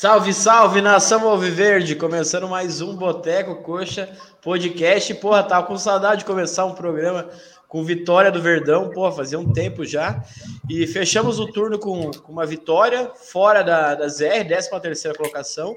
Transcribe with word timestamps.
Salve, 0.00 0.32
salve, 0.32 0.80
nação 0.80 1.28
Alviverde! 1.28 1.96
Começando 1.96 2.46
mais 2.46 2.80
um 2.80 2.94
Boteco 2.94 3.56
Coxa 3.64 4.08
Podcast. 4.40 5.12
Porra, 5.14 5.42
tava 5.42 5.66
com 5.66 5.76
saudade 5.76 6.20
de 6.20 6.24
começar 6.24 6.66
um 6.66 6.72
programa 6.72 7.28
com 7.66 7.82
vitória 7.82 8.30
do 8.30 8.40
Verdão, 8.40 8.90
porra, 8.90 9.10
fazia 9.10 9.40
um 9.40 9.52
tempo 9.52 9.84
já. 9.84 10.22
E 10.70 10.86
fechamos 10.86 11.40
o 11.40 11.50
turno 11.50 11.80
com, 11.80 12.12
com 12.12 12.30
uma 12.30 12.46
vitória 12.46 13.10
fora 13.16 13.64
da, 13.64 13.96
da 13.96 14.06
ZR, 14.06 14.46
13 14.46 14.70
terceira 14.80 15.18
colocação. 15.18 15.76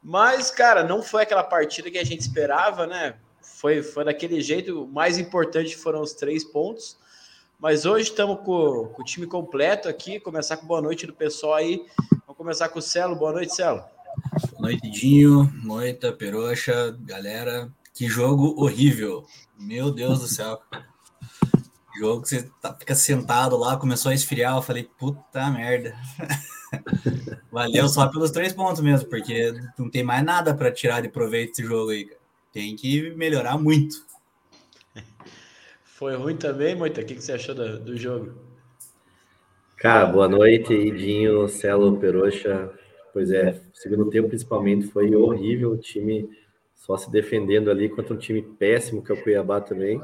Mas, 0.00 0.48
cara, 0.48 0.84
não 0.84 1.02
foi 1.02 1.24
aquela 1.24 1.42
partida 1.42 1.90
que 1.90 1.98
a 1.98 2.04
gente 2.04 2.20
esperava, 2.20 2.86
né? 2.86 3.16
Foi, 3.42 3.82
foi 3.82 4.04
daquele 4.04 4.40
jeito. 4.40 4.84
O 4.84 4.86
mais 4.86 5.18
importante 5.18 5.76
foram 5.76 6.02
os 6.02 6.12
três 6.12 6.44
pontos. 6.44 6.96
Mas 7.58 7.84
hoje 7.84 8.10
estamos 8.10 8.36
com, 8.44 8.92
com, 8.94 9.02
o 9.02 9.04
time 9.04 9.26
completo 9.26 9.88
aqui. 9.88 10.20
Começar 10.20 10.56
com 10.56 10.68
boa 10.68 10.80
noite 10.80 11.04
do 11.04 11.12
pessoal 11.12 11.54
aí. 11.54 11.84
Vamos 12.36 12.58
começar 12.58 12.68
com 12.68 12.78
o 12.78 12.82
Celo. 12.82 13.16
Boa 13.16 13.32
noite, 13.32 13.54
Celo. 13.54 13.82
Boa 14.50 14.62
noite, 14.68 14.90
Dinho, 14.90 15.50
Moita, 15.64 16.12
Peroxa, 16.12 16.94
galera. 17.00 17.72
Que 17.94 18.06
jogo 18.06 18.54
horrível. 18.62 19.24
Meu 19.58 19.90
Deus 19.90 20.20
do 20.20 20.28
céu. 20.28 20.60
Jogo 21.98 22.22
que 22.22 22.28
você 22.28 22.50
tá, 22.60 22.74
fica 22.74 22.94
sentado 22.94 23.56
lá, 23.56 23.78
começou 23.78 24.10
a 24.10 24.14
esfriar. 24.14 24.54
Eu 24.54 24.60
falei, 24.60 24.84
puta 24.98 25.50
merda. 25.50 25.96
Valeu 27.50 27.88
só 27.88 28.06
pelos 28.08 28.30
três 28.30 28.52
pontos 28.52 28.82
mesmo, 28.82 29.08
porque 29.08 29.54
não 29.78 29.88
tem 29.88 30.02
mais 30.02 30.22
nada 30.22 30.54
para 30.54 30.70
tirar 30.70 31.00
de 31.00 31.08
proveito 31.08 31.52
desse 31.52 31.64
jogo 31.64 31.90
aí. 31.90 32.10
Tem 32.52 32.76
que 32.76 33.10
melhorar 33.12 33.56
muito. 33.56 34.04
Foi 35.84 36.14
ruim 36.16 36.36
também, 36.36 36.74
Moita? 36.76 37.00
O 37.00 37.04
que 37.06 37.14
você 37.14 37.32
achou 37.32 37.54
do, 37.54 37.80
do 37.80 37.96
jogo? 37.96 38.45
Cara, 39.76 40.06
boa 40.06 40.26
noite, 40.26 40.72
Idinho, 40.72 41.46
Celo, 41.48 41.98
Peroxa. 41.98 42.70
Pois 43.12 43.30
é, 43.30 43.60
o 43.74 43.76
segundo 43.76 44.08
tempo 44.08 44.26
principalmente 44.26 44.86
foi 44.86 45.14
horrível, 45.14 45.72
o 45.72 45.76
time 45.76 46.30
só 46.74 46.96
se 46.96 47.10
defendendo 47.10 47.70
ali 47.70 47.88
contra 47.90 48.14
um 48.14 48.16
time 48.16 48.40
péssimo 48.40 49.02
que 49.04 49.12
é 49.12 49.14
o 49.14 49.22
Cuiabá 49.22 49.60
também. 49.60 50.00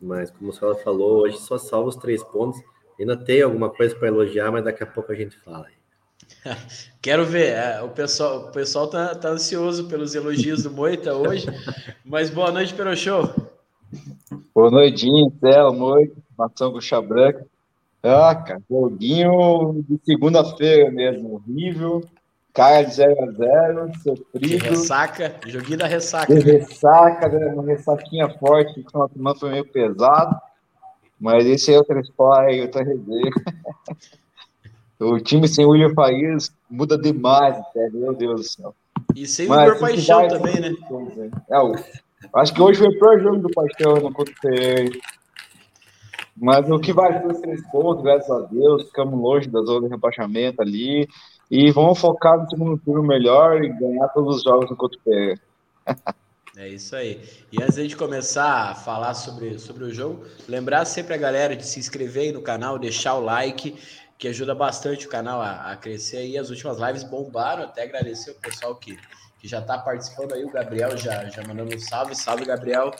Mas 0.00 0.30
como 0.30 0.50
o 0.50 0.52
Celo 0.52 0.74
falou, 0.76 1.20
hoje 1.20 1.36
só 1.38 1.58
salva 1.58 1.90
os 1.90 1.96
três 1.96 2.24
pontos. 2.24 2.58
Ainda 2.98 3.14
tem 3.14 3.42
alguma 3.42 3.68
coisa 3.68 3.94
para 3.94 4.08
elogiar, 4.08 4.50
mas 4.50 4.64
daqui 4.64 4.82
a 4.82 4.86
pouco 4.86 5.12
a 5.12 5.14
gente 5.14 5.36
fala. 5.40 5.66
Quero 7.02 7.26
ver, 7.26 7.52
é, 7.52 7.82
o 7.82 7.90
pessoal, 7.90 8.48
o 8.48 8.50
pessoal 8.50 8.88
tá, 8.88 9.14
tá 9.14 9.28
ansioso 9.28 9.88
pelos 9.88 10.14
elogios 10.14 10.62
do 10.62 10.70
Moita 10.70 11.14
hoje. 11.14 11.46
Mas 12.02 12.30
boa 12.30 12.50
noite, 12.50 12.72
Peroxô. 12.72 13.28
Boa 14.54 14.70
noite, 14.70 15.06
Céu, 15.38 15.70
noite, 15.70 16.14
Mação 16.36 16.72
com 16.72 17.02
Branca. 17.02 17.51
Ah, 18.02 18.34
cara, 18.34 18.60
joguinho 18.68 19.84
de 19.88 20.00
segunda-feira 20.04 20.90
mesmo, 20.90 21.34
horrível. 21.34 22.02
Cara 22.52 22.82
de 22.82 22.90
0x0, 22.90 23.92
sofrido. 24.02 24.46
De 24.46 24.56
ressaca, 24.56 25.34
joguinho 25.46 25.78
da 25.78 25.86
ressaca. 25.86 26.34
De 26.34 26.40
ressaca, 26.40 27.28
né? 27.28 27.46
uma 27.54 27.64
ressaquinha 27.64 28.28
forte, 28.28 28.82
que 28.82 28.96
uma 28.96 29.08
semana 29.08 29.38
foi 29.38 29.50
meio 29.52 29.66
pesado. 29.66 30.36
Mas 31.18 31.46
esse 31.46 31.72
é 31.72 31.78
outra 31.78 32.00
história, 32.00 32.62
outra 32.62 32.82
resenha. 32.82 33.30
o 35.00 35.18
time 35.20 35.48
sem 35.48 35.64
o 35.64 35.70
William 35.70 35.94
Faias 35.94 36.52
muda 36.68 36.98
demais, 36.98 37.56
até, 37.56 37.88
meu 37.90 38.12
Deus 38.12 38.40
do 38.40 38.46
céu. 38.46 38.74
E 39.14 39.26
sem 39.26 39.48
o 39.48 39.54
Igor 39.54 39.78
Paixão 39.78 40.28
também, 40.28 40.60
né? 40.60 40.74
É, 41.48 41.58
o 41.58 41.74
Acho 42.34 42.54
que 42.54 42.62
hoje 42.62 42.78
foi 42.78 42.88
o 42.88 42.98
pior 42.98 43.20
jogo 43.20 43.38
do 43.38 43.50
Paixão 43.50 43.94
no 43.96 44.12
contra 44.12 44.34
Mas 46.36 46.68
o 46.70 46.78
que 46.78 46.92
vai 46.92 47.20
ser 47.20 47.26
os 47.26 47.40
três 47.40 47.70
pontos, 47.70 48.02
graças 48.02 48.30
a 48.30 48.40
Deus, 48.46 48.84
ficamos 48.84 49.20
longe 49.20 49.48
da 49.48 49.60
zona 49.62 49.86
de 49.86 49.88
rebaixamento 49.88 50.62
ali. 50.62 51.08
E 51.50 51.70
vamos 51.70 51.98
focar 52.00 52.40
no 52.40 52.48
segundo 52.48 52.78
turno 52.78 53.02
melhor 53.02 53.62
e 53.62 53.68
ganhar 53.68 54.08
todos 54.08 54.36
os 54.36 54.42
jogos 54.42 54.70
no 54.70 54.76
contra 54.76 54.98
É 56.54 56.68
isso 56.68 56.94
aí. 56.94 57.22
E 57.50 57.62
antes 57.62 57.76
de 57.88 57.96
começar 57.96 58.70
a 58.70 58.74
falar 58.74 59.14
sobre, 59.14 59.58
sobre 59.58 59.84
o 59.84 59.94
jogo, 59.94 60.26
lembrar 60.46 60.84
sempre 60.84 61.14
a 61.14 61.16
galera 61.16 61.56
de 61.56 61.66
se 61.66 61.80
inscrever 61.80 62.24
aí 62.24 62.32
no 62.32 62.42
canal, 62.42 62.78
deixar 62.78 63.14
o 63.14 63.20
like, 63.20 63.74
que 64.18 64.28
ajuda 64.28 64.54
bastante 64.54 65.06
o 65.06 65.08
canal 65.08 65.40
a, 65.40 65.72
a 65.72 65.76
crescer 65.76 66.18
aí. 66.18 66.36
As 66.36 66.50
últimas 66.50 66.78
lives 66.78 67.04
bombaram, 67.04 67.64
até 67.64 67.84
agradecer 67.84 68.32
o 68.32 68.34
pessoal 68.34 68.74
que 68.74 68.98
que 69.42 69.48
já 69.48 69.58
está 69.58 69.76
participando 69.76 70.34
aí, 70.34 70.44
o 70.44 70.52
Gabriel 70.52 70.96
já, 70.96 71.24
já 71.24 71.42
mandando 71.42 71.74
um 71.74 71.78
salve, 71.80 72.14
salve 72.14 72.44
Gabriel. 72.44 72.94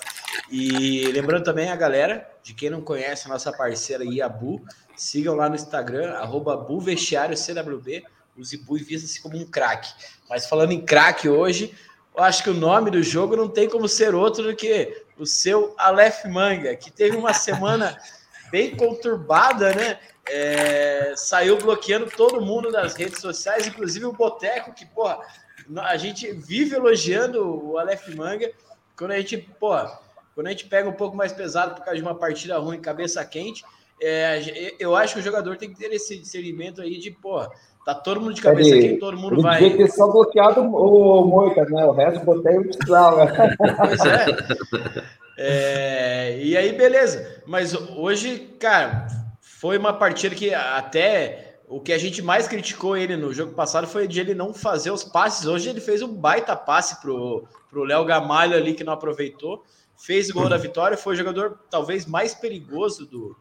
E 0.51 1.07
lembrando 1.13 1.45
também 1.45 1.71
a 1.71 1.77
galera, 1.77 2.29
de 2.43 2.53
quem 2.53 2.69
não 2.69 2.81
conhece 2.81 3.29
a 3.29 3.31
nossa 3.31 3.53
parceira 3.53 4.03
aí, 4.03 4.21
a 4.21 4.29
Bu, 4.29 4.61
sigam 4.97 5.37
lá 5.37 5.49
no 5.49 5.55
Instagram, 5.55 6.15
arroba 6.15 6.57
BuVestiário 6.57 7.37
CWB, 7.37 8.03
o 8.37 8.45
Zibu 8.45 8.77
e 8.77 8.83
vista-se 8.83 9.23
como 9.23 9.37
um 9.37 9.47
craque. 9.47 9.95
Mas 10.29 10.45
falando 10.45 10.73
em 10.73 10.85
craque 10.85 11.29
hoje, 11.29 11.73
eu 12.13 12.25
acho 12.25 12.43
que 12.43 12.51
o 12.51 12.55
nome 12.55 12.91
do 12.91 13.05
jogo 13.05 13.37
não 13.37 13.49
tem 13.49 13.69
como 13.69 13.87
ser 13.87 14.13
outro 14.13 14.43
do 14.43 14.57
que 14.57 15.05
o 15.17 15.25
seu 15.25 15.77
Aleph 15.79 16.25
Manga, 16.25 16.75
que 16.75 16.91
teve 16.91 17.17
uma 17.17 17.33
semana 17.33 17.97
bem 18.51 18.77
conturbada, 18.77 19.73
né? 19.75 20.01
É, 20.29 21.15
saiu 21.17 21.57
bloqueando 21.59 22.11
todo 22.11 22.41
mundo 22.41 22.71
das 22.71 22.95
redes 22.95 23.21
sociais, 23.21 23.67
inclusive 23.67 24.07
o 24.07 24.13
Boteco, 24.13 24.73
que, 24.73 24.87
porra, 24.87 25.19
a 25.77 25.97
gente 25.97 26.31
vive 26.33 26.77
elogiando 26.77 27.71
o 27.71 27.79
Aleph 27.79 28.09
Manga. 28.15 28.51
Quando 28.97 29.13
a 29.13 29.19
gente, 29.19 29.39
pô, 29.39 29.75
quando 30.35 30.47
a 30.47 30.51
gente 30.51 30.67
pega 30.67 30.89
um 30.89 30.95
pouco 30.95 31.17
mais 31.17 31.33
pesado 31.33 31.75
por 31.75 31.85
causa 31.85 31.97
de 31.97 32.03
uma 32.03 32.15
partida 32.15 32.59
ruim, 32.59 32.81
cabeça 32.81 33.25
quente, 33.25 33.65
é, 34.01 34.75
eu 34.79 34.97
acho 34.97 35.15
que 35.15 35.21
o 35.21 35.23
jogador 35.23 35.57
tem 35.57 35.71
que 35.71 35.79
ter 35.79 35.93
esse 35.93 36.19
discernimento 36.19 36.83
aí 36.83 36.99
de, 36.99 37.11
pô, 37.11 37.41
tá 37.85 37.95
todo 37.95 38.21
mundo 38.21 38.35
de 38.35 38.43
cabeça 38.43 38.71
ele, 38.71 38.89
quente, 38.89 39.01
todo 39.01 39.17
mundo 39.17 39.35
ele 39.35 39.43
vai. 39.43 39.59
Tem 39.59 39.71
que 39.71 39.77
ter 39.79 39.91
só 39.91 40.11
bloqueado 40.11 40.61
o 40.61 41.25
Moita, 41.27 41.65
né? 41.67 41.85
O 41.85 41.93
resto 41.93 42.25
botei 42.25 42.59
o 42.59 42.63
precisava. 42.63 43.31
Pois 43.77 44.01
é. 44.05 44.27
é. 45.39 46.39
E 46.43 46.57
aí, 46.57 46.73
beleza. 46.73 47.43
Mas 47.47 47.75
hoje, 47.75 48.57
cara, 48.59 49.07
foi 49.41 49.79
uma 49.79 49.93
partida 49.93 50.35
que 50.35 50.53
até 50.53 51.52
o 51.69 51.81
que 51.81 51.93
a 51.93 51.99
gente 51.99 52.21
mais 52.23 52.47
criticou 52.47 52.97
ele 52.97 53.17
no 53.17 53.33
jogo 53.33 53.55
passado 53.55 53.87
foi 53.87 54.07
de 54.07 54.21
ele 54.21 54.35
não 54.35 54.53
fazer 54.53 54.91
os 54.91 55.05
passes. 55.05 55.47
Hoje 55.47 55.69
ele 55.69 55.81
fez 55.81 56.03
um 56.03 56.13
baita 56.13 56.55
passe 56.55 57.01
pro 57.01 57.47
pro 57.73 57.85
Léo 57.85 58.05
Gamalho 58.05 58.55
ali 58.55 58.75
que 58.75 58.85
não 58.85 58.93
aproveitou, 58.93 59.65
fez 59.97 60.29
o 60.29 60.35
gol 60.35 60.47
da 60.47 60.59
vitória, 60.59 60.95
foi 60.95 61.15
o 61.15 61.17
jogador 61.17 61.59
talvez 61.71 62.05
mais 62.05 62.35
perigoso 62.35 63.07
do, 63.07 63.35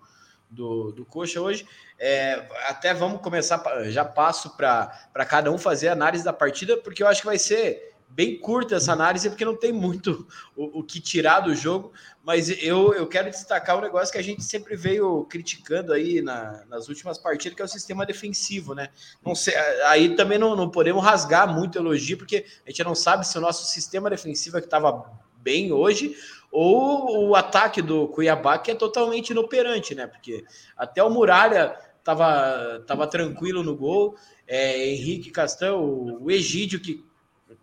do, 0.49 0.93
do 0.93 1.05
Coxa 1.05 1.41
hoje. 1.41 1.67
É, 1.99 2.47
até 2.69 2.93
vamos 2.93 3.21
começar, 3.21 3.61
já 3.89 4.05
passo 4.05 4.55
para 4.55 5.25
cada 5.27 5.51
um 5.51 5.57
fazer 5.57 5.89
análise 5.89 6.23
da 6.23 6.31
partida, 6.31 6.77
porque 6.77 7.03
eu 7.03 7.07
acho 7.07 7.21
que 7.21 7.27
vai 7.27 7.37
ser 7.37 7.90
bem 8.13 8.37
curta 8.37 8.75
essa 8.75 8.91
análise, 8.91 9.29
porque 9.29 9.45
não 9.45 9.55
tem 9.55 9.71
muito 9.71 10.27
o, 10.55 10.79
o, 10.79 10.83
que 10.83 10.99
tirar 10.99 11.39
do 11.39 11.55
jogo, 11.55 11.93
mas 12.23 12.49
eu, 12.61 12.93
eu 12.93 13.07
quero 13.07 13.29
destacar 13.29 13.77
um 13.77 13.81
negócio 13.81 14.11
que 14.11 14.17
a 14.17 14.23
gente 14.23 14.43
sempre 14.43 14.75
veio 14.75 15.25
criticando 15.25 15.93
aí 15.93 16.21
na, 16.21 16.63
nas 16.67 16.89
últimas 16.89 17.17
partidas, 17.17 17.55
que 17.55 17.61
é 17.61 17.65
o 17.65 17.69
sistema 17.69 18.05
defensivo, 18.05 18.75
né? 18.75 18.89
Não 19.25 19.33
sei, 19.33 19.55
aí 19.85 20.15
também 20.15 20.37
não, 20.37 20.55
não 20.55 20.69
podemos 20.69 21.03
rasgar 21.03 21.51
muito 21.51 21.77
elogio, 21.77 22.17
porque 22.17 22.45
a 22.65 22.69
gente 22.69 22.83
não 22.83 22.95
sabe 22.95 23.25
se 23.25 23.37
o 23.37 23.41
nosso 23.41 23.65
sistema 23.71 24.09
defensivo 24.09 24.57
é 24.57 24.61
que 24.61 24.67
estava 24.67 25.09
bem 25.37 25.71
hoje, 25.71 26.15
ou 26.51 27.29
o 27.29 27.35
ataque 27.35 27.81
do 27.81 28.09
Cuiabá, 28.09 28.59
que 28.59 28.71
é 28.71 28.75
totalmente 28.75 29.29
inoperante, 29.29 29.95
né? 29.95 30.05
Porque 30.05 30.43
até 30.75 31.01
o 31.01 31.09
Muralha 31.09 31.75
estava 31.97 32.83
tava 32.85 33.07
tranquilo 33.07 33.63
no 33.63 33.75
gol, 33.75 34.15
é, 34.45 34.89
Henrique 34.89 35.31
Castão, 35.31 36.19
o 36.19 36.29
Egídio, 36.29 36.81
que 36.81 37.09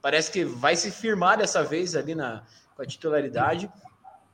parece 0.00 0.30
que 0.30 0.44
vai 0.44 0.76
se 0.76 0.90
firmar 0.90 1.38
dessa 1.38 1.62
vez 1.62 1.94
ali 1.96 2.14
na, 2.14 2.42
com 2.74 2.82
a 2.82 2.86
titularidade. 2.86 3.70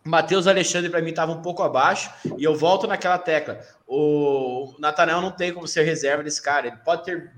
Matheus 0.04 0.46
Alexandre, 0.46 0.90
para 0.90 1.00
mim, 1.00 1.10
estava 1.10 1.32
um 1.32 1.40
pouco 1.40 1.62
abaixo, 1.62 2.10
e 2.36 2.44
eu 2.44 2.54
volto 2.54 2.86
naquela 2.86 3.18
tecla. 3.18 3.60
O 3.86 4.74
Natanel 4.78 5.22
não 5.22 5.30
tem 5.30 5.52
como 5.52 5.66
ser 5.66 5.82
reserva 5.82 6.22
desse 6.22 6.42
cara. 6.42 6.66
Ele 6.66 6.76
pode 6.76 7.04
ter 7.04 7.32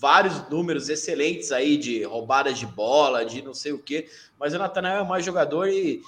vários 0.00 0.48
números 0.48 0.88
excelentes 0.88 1.52
aí 1.52 1.76
de 1.76 2.02
roubadas 2.02 2.58
de 2.58 2.66
bola, 2.66 3.24
de 3.24 3.42
não 3.42 3.52
sei 3.52 3.72
o 3.72 3.78
quê, 3.78 4.08
mas 4.38 4.54
o 4.54 4.58
Natanel 4.58 5.00
é 5.00 5.04
mais 5.04 5.24
jogador 5.24 5.68
e 5.68 6.00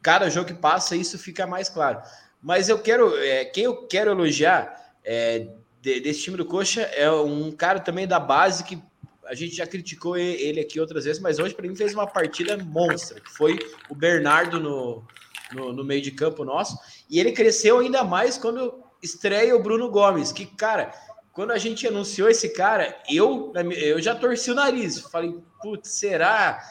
cada 0.00 0.30
jogo 0.30 0.46
que 0.46 0.54
passa 0.54 0.96
isso 0.96 1.18
fica 1.18 1.46
mais 1.46 1.68
claro. 1.68 2.00
Mas 2.42 2.68
eu 2.68 2.78
quero, 2.78 3.16
é, 3.18 3.44
quem 3.44 3.64
eu 3.64 3.86
quero 3.86 4.10
elogiar 4.10 4.96
é, 5.04 5.46
de, 5.80 6.00
desse 6.00 6.22
time 6.22 6.36
do 6.36 6.46
Coxa 6.46 6.82
é 6.82 7.10
um 7.10 7.52
cara 7.52 7.78
também 7.78 8.08
da 8.08 8.18
base 8.18 8.64
que 8.64 8.82
a 9.26 9.34
gente 9.34 9.54
já 9.54 9.66
criticou 9.66 10.16
ele 10.16 10.60
aqui 10.60 10.80
outras 10.80 11.04
vezes, 11.04 11.22
mas 11.22 11.38
hoje 11.38 11.54
para 11.54 11.66
mim 11.66 11.76
fez 11.76 11.94
uma 11.94 12.06
partida 12.06 12.56
monstra, 12.56 13.20
que 13.20 13.30
foi 13.30 13.58
o 13.88 13.94
Bernardo 13.94 14.58
no, 14.58 15.04
no, 15.52 15.72
no, 15.72 15.84
meio 15.84 16.02
de 16.02 16.10
campo 16.10 16.44
nosso, 16.44 16.76
e 17.08 17.20
ele 17.20 17.32
cresceu 17.32 17.78
ainda 17.78 18.02
mais 18.02 18.36
quando 18.36 18.82
estreia 19.02 19.54
o 19.54 19.62
Bruno 19.62 19.90
Gomes, 19.90 20.32
que, 20.32 20.46
cara, 20.46 20.92
quando 21.32 21.52
a 21.52 21.58
gente 21.58 21.86
anunciou 21.86 22.28
esse 22.28 22.50
cara, 22.50 22.96
eu, 23.08 23.52
eu 23.74 24.00
já 24.00 24.14
torci 24.14 24.50
o 24.50 24.54
nariz, 24.54 24.98
falei, 25.00 25.34
putz, 25.62 25.90
será? 25.90 26.62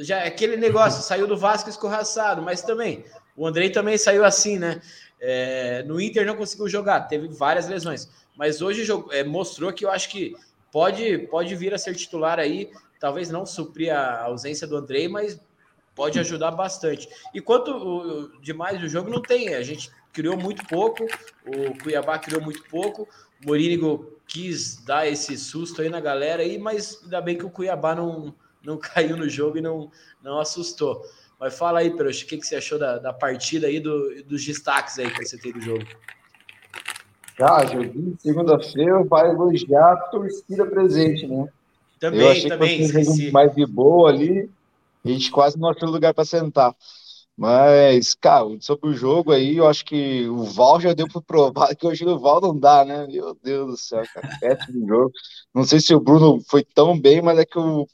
Já 0.00 0.24
aquele 0.24 0.56
negócio, 0.56 1.02
saiu 1.02 1.26
do 1.26 1.36
Vasco 1.36 1.68
escorraçado, 1.68 2.42
mas 2.42 2.62
também, 2.62 3.04
o 3.36 3.46
Andrei 3.46 3.70
também 3.70 3.98
saiu 3.98 4.24
assim, 4.24 4.58
né? 4.58 4.80
É, 5.20 5.84
no 5.84 6.00
Inter 6.00 6.26
não 6.26 6.34
conseguiu 6.34 6.68
jogar, 6.68 7.02
teve 7.02 7.28
várias 7.28 7.68
lesões, 7.68 8.10
mas 8.36 8.60
hoje 8.60 8.84
é, 9.10 9.22
mostrou 9.22 9.72
que 9.72 9.84
eu 9.84 9.90
acho 9.90 10.08
que 10.08 10.34
pode, 10.72 11.18
pode 11.28 11.54
vir 11.54 11.72
a 11.74 11.78
ser 11.78 11.94
titular 11.94 12.40
aí, 12.40 12.72
talvez 12.98 13.30
não 13.30 13.46
suprir 13.46 13.94
a 13.94 14.22
ausência 14.22 14.66
do 14.66 14.76
Andrei, 14.76 15.06
mas 15.06 15.38
pode 15.94 16.18
ajudar 16.18 16.50
bastante. 16.52 17.08
E 17.32 17.40
quanto 17.40 17.70
o, 17.70 18.40
demais 18.40 18.80
do 18.80 18.88
jogo, 18.88 19.10
não 19.10 19.20
tem. 19.20 19.54
A 19.54 19.62
gente 19.62 19.90
criou 20.12 20.36
muito 20.36 20.66
pouco, 20.66 21.04
o 21.46 21.78
Cuiabá 21.82 22.18
criou 22.18 22.40
muito 22.40 22.64
pouco, 22.64 23.08
o 23.42 23.46
Morínigo 23.46 24.18
quis 24.26 24.76
dar 24.84 25.06
esse 25.06 25.36
susto 25.36 25.82
aí 25.82 25.90
na 25.90 26.00
galera 26.00 26.42
aí, 26.42 26.58
mas 26.58 27.00
ainda 27.02 27.20
bem 27.20 27.36
que 27.36 27.44
o 27.44 27.50
Cuiabá 27.50 27.94
não, 27.94 28.34
não 28.64 28.78
caiu 28.80 29.16
no 29.16 29.28
jogo 29.28 29.58
e 29.58 29.60
não, 29.60 29.90
não 30.22 30.40
assustou. 30.40 31.04
Mas 31.38 31.58
fala 31.58 31.80
aí, 31.80 31.90
Peroxa, 31.90 32.24
o 32.24 32.28
que, 32.28 32.38
que 32.38 32.46
você 32.46 32.56
achou 32.56 32.78
da, 32.78 32.98
da 32.98 33.12
partida 33.12 33.66
aí, 33.66 33.80
do, 33.80 34.22
dos 34.24 34.44
destaques 34.44 34.98
aí 34.98 35.10
que 35.10 35.24
você 35.24 35.36
tem 35.36 35.52
do 35.52 35.60
jogo? 35.60 35.84
Ah, 37.40 37.64
joguinho 37.66 38.16
segunda-feira 38.18 39.02
vai 39.04 39.30
elogiar 39.30 39.92
a 39.92 39.96
torcida 39.96 40.66
presente, 40.66 41.26
né? 41.26 41.48
Também, 41.98 42.20
Eu 42.20 42.30
achei 42.30 42.48
também. 42.48 42.90
Que 42.90 43.08
um 43.08 43.32
mais 43.32 43.54
de 43.54 43.64
boa 43.66 44.10
ali, 44.10 44.50
a 45.04 45.08
gente 45.08 45.30
quase 45.30 45.58
não 45.58 45.70
achou 45.70 45.88
lugar 45.88 46.14
para 46.14 46.24
sentar. 46.24 46.74
Mas, 47.36 48.14
cara, 48.14 48.44
sobre 48.60 48.90
o 48.90 48.94
jogo 48.94 49.32
aí, 49.32 49.56
eu 49.56 49.66
acho 49.66 49.84
que 49.84 50.28
o 50.28 50.44
Val 50.44 50.80
já 50.80 50.92
deu 50.92 51.08
para 51.08 51.22
provar 51.22 51.74
que 51.74 51.86
hoje 51.86 52.04
o 52.04 52.18
Val 52.18 52.40
não 52.40 52.56
dá, 52.56 52.84
né? 52.84 53.06
Meu 53.06 53.36
Deus 53.42 53.70
do 53.70 53.76
céu, 53.76 54.02
cara, 54.12 54.28
péssimo 54.38 54.86
jogo. 54.86 55.10
Não 55.54 55.64
sei 55.64 55.80
se 55.80 55.94
o 55.94 56.00
Bruno 56.00 56.40
foi 56.48 56.62
tão 56.62 56.98
bem, 56.98 57.22
mas 57.22 57.38
é 57.38 57.44
que 57.44 57.58
o 57.58 57.86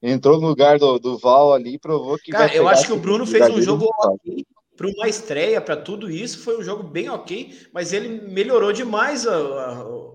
entrou 0.00 0.40
no 0.40 0.48
lugar 0.48 0.78
do, 0.78 0.98
do 0.98 1.18
Val 1.18 1.52
ali 1.52 1.74
e 1.74 1.78
provou 1.78 2.16
que. 2.16 2.30
Cara, 2.30 2.54
eu 2.54 2.68
acho 2.68 2.86
que 2.86 2.92
o 2.92 2.98
Bruno 2.98 3.26
fez 3.26 3.48
um 3.50 3.60
jogo 3.60 3.86
ok. 3.98 4.44
Para 4.76 4.88
uma 4.88 5.08
estreia, 5.08 5.60
para 5.60 5.76
tudo 5.76 6.10
isso, 6.10 6.40
foi 6.40 6.58
um 6.58 6.62
jogo 6.62 6.82
bem 6.82 7.08
ok, 7.08 7.68
mas 7.72 7.92
ele 7.92 8.20
melhorou 8.28 8.72
demais 8.72 9.26
a, 9.26 9.34
a, 9.34 9.72
a, 9.78 10.06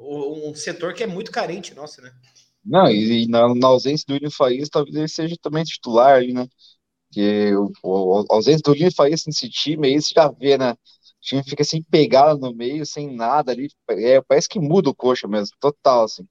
um 0.48 0.54
setor 0.54 0.94
que 0.94 1.04
é 1.04 1.08
muito 1.08 1.32
carente, 1.32 1.74
nossa, 1.74 2.02
né? 2.02 2.14
Não, 2.64 2.88
e, 2.88 3.24
e 3.24 3.28
na, 3.28 3.54
na, 3.56 3.68
ausência 3.68 4.06
do 4.08 4.14
William 4.14 4.30
Faiz, 4.30 4.70
talvez 4.70 4.96
ele 4.96 5.08
seja 5.08 5.36
também 5.42 5.64
titular 5.64 6.18
ali, 6.18 6.32
né? 6.32 6.48
Porque 7.08 7.52
a 7.84 8.34
ausência 8.36 8.62
do 8.64 8.72
William 8.72 8.92
Faiz 8.92 9.26
nesse 9.26 9.50
time 9.50 9.88
aí, 9.88 10.02
você 10.02 10.14
já 10.16 10.30
vê, 10.30 10.58
né? 10.58 10.74
O 10.74 10.76
time 11.22 11.44
fica 11.44 11.64
sem 11.64 11.82
pegada 11.84 12.36
no 12.36 12.54
meio, 12.54 12.86
sem 12.86 13.14
nada 13.16 13.52
ali. 13.52 13.70
É, 13.90 14.22
parece 14.22 14.48
que 14.48 14.60
muda 14.60 14.90
o 14.90 14.96
coxa 14.96 15.28
mesmo, 15.28 15.56
total, 15.60 16.06
assim. 16.06 16.26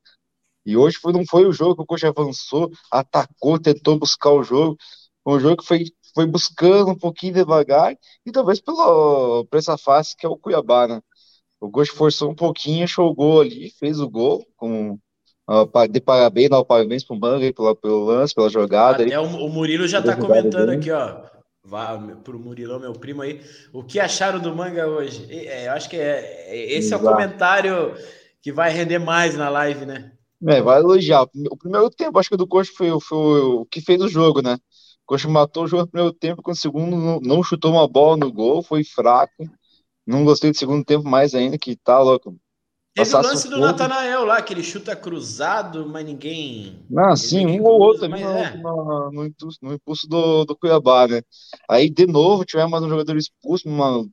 E 0.65 0.77
hoje 0.77 0.99
foi, 0.99 1.13
não 1.13 1.25
foi 1.27 1.47
o 1.47 1.53
jogo 1.53 1.77
que 1.77 1.83
o 1.83 1.87
coxa 1.87 2.09
avançou, 2.09 2.71
atacou, 2.91 3.59
tentou 3.59 3.99
buscar 3.99 4.31
o 4.31 4.43
jogo. 4.43 4.77
Um 5.27 5.39
jogo 5.39 5.59
que 5.59 5.67
foi, 5.67 5.85
foi 6.15 6.27
buscando 6.27 6.91
um 6.91 6.99
pouquinho 6.99 7.35
devagar, 7.35 7.97
e 8.25 8.33
talvez 8.33 8.61
pelo, 8.61 9.45
por 9.47 9.59
essa 9.59 9.77
face 9.79 10.17
que 10.17 10.27
é 10.27 10.29
o 10.29 10.37
Cuiabá, 10.37 10.87
né? 10.87 11.01
O 11.61 11.71
coxa 11.71 11.93
forçou 11.93 12.31
um 12.31 12.35
pouquinho, 12.35 12.85
achou 12.85 13.11
o 13.11 13.15
gol 13.15 13.43
ali, 13.43 13.71
fez 13.79 14.01
o 14.01 14.09
gol 14.09 14.47
com 14.57 14.99
de 15.91 16.01
parabéns, 16.01 16.49
dar 16.49 16.65
parabéns 16.65 17.05
pro 17.05 17.19
Manga 17.19 17.53
pelo, 17.53 17.75
pelo 17.75 18.05
lance, 18.05 18.35
pela 18.35 18.49
jogada. 18.49 19.03
Até 19.03 19.17
aí, 19.17 19.19
o, 19.19 19.49
Murilo 19.49 19.87
já 19.89 20.01
tá 20.01 20.17
comentando 20.17 20.71
aqui, 20.71 20.91
ó. 20.91 21.23
Vá 21.65 21.99
pro 22.25 22.39
Murilão, 22.39 22.79
meu 22.79 22.93
primo 22.93 23.23
aí. 23.23 23.41
O 23.73 23.83
que 23.83 24.01
acharam 24.01 24.39
do 24.39 24.55
Manga 24.55 24.87
hoje? 24.87 25.27
É, 25.29 25.67
eu 25.67 25.73
acho 25.73 25.91
que 25.91 25.97
é, 25.97 26.47
é 26.49 26.73
esse 26.73 26.89
Exato. 26.89 27.05
é 27.05 27.09
o 27.09 27.13
comentário 27.13 27.95
que 28.41 28.53
vai 28.53 28.71
render 28.71 28.99
mais 28.99 29.37
na 29.37 29.49
live, 29.49 29.85
né? 29.85 30.13
É, 30.47 30.63
vai 30.63 30.79
elogiar. 30.79 31.23
O 31.51 31.57
primeiro 31.57 31.91
tempo, 31.91 32.19
acho 32.19 32.31
que 32.31 32.37
do 32.37 32.47
Coxa 32.47 32.73
foi, 32.75 32.89
foi 33.01 33.41
o 33.43 33.67
que 33.67 33.81
fez 33.81 34.01
o 34.01 34.09
jogo, 34.09 34.41
né? 34.41 34.57
Coxa 35.11 35.29
matou 35.29 35.65
o 35.65 35.67
jogo 35.67 35.83
no 35.83 35.89
primeiro 35.89 36.15
tempo, 36.15 36.41
com 36.41 36.53
o 36.53 36.55
segundo 36.55 36.97
não, 36.97 37.19
não 37.19 37.43
chutou 37.43 37.73
uma 37.73 37.89
bola 37.89 38.17
no 38.17 38.33
gol, 38.33 38.63
foi 38.63 38.85
fraco. 38.85 39.43
Não 40.07 40.25
gostei 40.25 40.53
do 40.53 40.57
segundo 40.57 40.85
tempo 40.85 41.03
mais 41.03 41.35
ainda, 41.35 41.59
que 41.59 41.75
tá 41.75 41.99
louco. 41.99 42.37
Teve 42.95 43.17
o 43.17 43.21
lance 43.21 43.49
do 43.49 43.59
Natanael 43.59 44.25
lá, 44.25 44.41
que 44.41 44.55
ele 44.55 44.63
chuta 44.63 44.95
cruzado, 44.95 45.85
mas 45.89 46.05
ninguém. 46.05 46.87
Não, 46.89 47.17
sim, 47.17 47.45
um 47.45 47.65
ou 47.65 47.81
outro 47.81 48.05
ali 48.05 48.23
no, 48.23 48.31
é. 48.31 48.57
no, 48.57 49.11
no, 49.11 49.27
impulso, 49.27 49.59
no, 49.61 49.75
impulso 49.75 50.07
do, 50.09 50.45
do 50.45 50.57
Cuiabá, 50.57 51.09
né? 51.09 51.23
Aí, 51.69 51.91
de 51.91 52.07
novo, 52.07 52.45
tivemos 52.45 52.71
mais 52.71 52.85
um 52.85 52.89
jogador 52.89 53.17
expulso, 53.17 53.69
numa, 53.69 54.07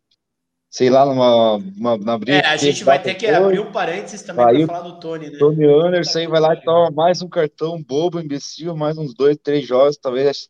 sei 0.68 0.90
lá, 0.90 1.06
numa, 1.06 1.58
uma, 1.78 1.98
na 2.00 2.18
briga. 2.18 2.40
É, 2.40 2.48
a 2.48 2.58
gente 2.58 2.84
vai 2.84 3.00
ter 3.00 3.14
que 3.14 3.28
abrir 3.28 3.60
um 3.60 3.72
parênteses 3.72 4.24
também 4.24 4.66
para 4.66 4.76
falar 4.76 4.90
do 4.90 5.00
Tony, 5.00 5.30
né? 5.30 5.38
Tony 5.38 5.64
Anderson 5.64 6.18
aí 6.18 6.28
vai 6.28 6.42
lá 6.42 6.56
e 6.56 6.62
toma 6.64 6.90
mais 6.90 7.22
um 7.22 7.30
cartão 7.30 7.84
bobo, 7.84 8.20
imbecil, 8.20 8.76
mais 8.76 8.98
uns 8.98 9.14
dois, 9.14 9.38
três 9.38 9.64
jogos, 9.64 9.96
talvez 9.96 10.50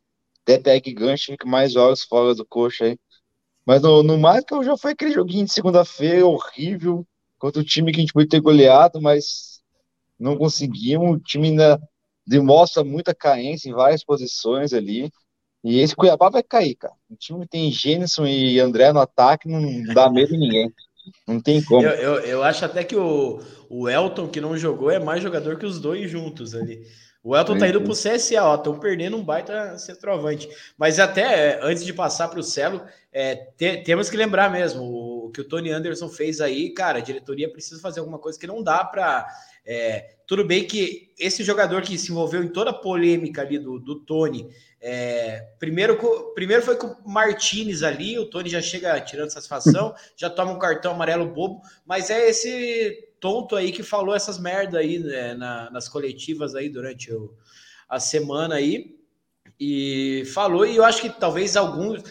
até 0.56 0.80
gancho, 0.80 1.32
fique 1.32 1.48
mais 1.48 1.74
jogos 1.74 2.04
fora 2.04 2.34
do 2.34 2.46
coxa 2.46 2.86
aí. 2.86 3.00
Mas 3.66 3.82
no, 3.82 4.02
no 4.02 4.18
mais, 4.18 4.46
que 4.46 4.64
já 4.64 4.78
foi 4.78 4.92
aquele 4.92 5.12
joguinho 5.12 5.46
de 5.46 5.52
segunda-feira 5.52 6.26
horrível 6.26 7.06
contra 7.38 7.62
o 7.62 7.66
time 7.66 7.92
que 7.92 7.98
a 7.98 8.02
gente 8.02 8.14
podia 8.14 8.30
ter 8.30 8.40
goleado, 8.40 9.02
mas 9.02 9.62
não 10.20 10.38
conseguimos. 10.38 11.18
O 11.18 11.20
time 11.20 11.50
ainda 11.50 11.80
demonstra 12.26 12.84
muita 12.84 13.14
carência 13.14 13.70
em 13.70 13.74
várias 13.74 14.04
posições 14.04 14.74
ali. 14.74 15.12
E 15.64 15.80
esse 15.80 15.96
Cuiabá 15.96 16.30
vai 16.30 16.44
cair, 16.44 16.76
cara. 16.76 16.94
O 17.10 17.16
time 17.16 17.46
tem 17.46 17.72
Gênison 17.72 18.26
e 18.26 18.60
André 18.60 18.94
no 18.94 19.00
ataque, 19.00 19.50
não 19.50 19.84
dá 19.94 20.10
medo 20.10 20.34
em 20.34 20.40
ninguém. 20.40 20.74
Não 21.28 21.42
tem 21.42 21.64
como. 21.64 21.86
Eu, 21.86 21.92
eu, 21.92 22.20
eu, 22.22 22.44
acho 22.44 22.66
até 22.66 22.84
que 22.84 22.96
o, 22.96 23.42
o 23.70 23.90
Elton, 23.90 24.28
que 24.28 24.42
não 24.42 24.58
jogou, 24.58 24.92
é 24.92 25.00
mais 25.00 25.22
jogador 25.22 25.58
que 25.58 25.66
os 25.66 25.80
dois 25.80 26.10
juntos 26.10 26.54
ali. 26.54 26.86
O 27.28 27.36
Elton 27.36 27.58
é, 27.58 27.60
tá 27.60 27.68
indo 27.68 27.82
pro 27.82 27.92
CSA, 27.92 28.42
ó, 28.42 28.56
estão 28.56 28.80
perdendo 28.80 29.18
um 29.18 29.22
baita 29.22 29.78
centroavante. 29.78 30.48
Mas 30.78 30.98
até 30.98 31.24
é, 31.24 31.60
antes 31.62 31.84
de 31.84 31.92
passar 31.92 32.30
para 32.30 32.40
o 32.40 32.44
Celo, 32.44 32.82
é, 33.12 33.36
te, 33.36 33.84
temos 33.84 34.10
que 34.10 34.16
lembrar 34.16 34.50
mesmo, 34.50 34.82
o, 34.82 35.26
o, 35.26 35.30
que 35.30 35.42
o 35.42 35.44
Tony 35.44 35.70
Anderson 35.70 36.08
fez 36.08 36.40
aí, 36.40 36.70
cara, 36.70 37.00
a 37.00 37.02
diretoria 37.02 37.52
precisa 37.52 37.82
fazer 37.82 38.00
alguma 38.00 38.18
coisa 38.18 38.40
que 38.40 38.48
não 38.48 38.64
dá 38.64 38.82
para. 38.82 39.28
É, 39.66 40.16
tudo 40.26 40.46
bem 40.46 40.66
que 40.66 41.14
esse 41.20 41.44
jogador 41.44 41.82
que 41.82 41.98
se 41.98 42.14
envolveu 42.14 42.42
em 42.42 42.48
toda 42.48 42.70
a 42.70 42.74
polêmica 42.74 43.42
ali 43.42 43.60
do, 43.60 43.78
do 43.78 44.00
Tony, 44.00 44.48
é, 44.80 45.50
primeiro, 45.60 45.98
primeiro 46.34 46.64
foi 46.64 46.78
com 46.78 46.88
o 46.88 47.10
Martinez 47.10 47.84
ali, 47.84 48.18
o 48.18 48.30
Tony 48.30 48.48
já 48.48 48.62
chega 48.62 49.02
tirando 49.02 49.32
satisfação, 49.32 49.94
já 50.16 50.30
toma 50.30 50.54
um 50.54 50.60
cartão 50.60 50.94
amarelo 50.94 51.28
bobo, 51.28 51.62
mas 51.86 52.10
é 52.10 52.30
esse 52.30 53.07
tonto 53.20 53.56
aí 53.56 53.72
que 53.72 53.84
falou 53.84 54.16
essas 54.16 54.40
merda 54.40 54.80
aí 54.80 55.00
né, 55.00 55.34
na, 55.34 55.70
nas 55.72 55.88
coletivas 55.90 56.56
aí 56.56 56.70
durante 56.70 57.14
o, 57.14 57.34
a 57.90 58.00
semana 58.00 58.56
aí. 58.56 58.96
E 59.60 60.24
falou, 60.34 60.66
e 60.66 60.76
eu 60.76 60.84
acho 60.84 61.02
que 61.02 61.10
talvez 61.10 61.58
alguns 61.58 62.04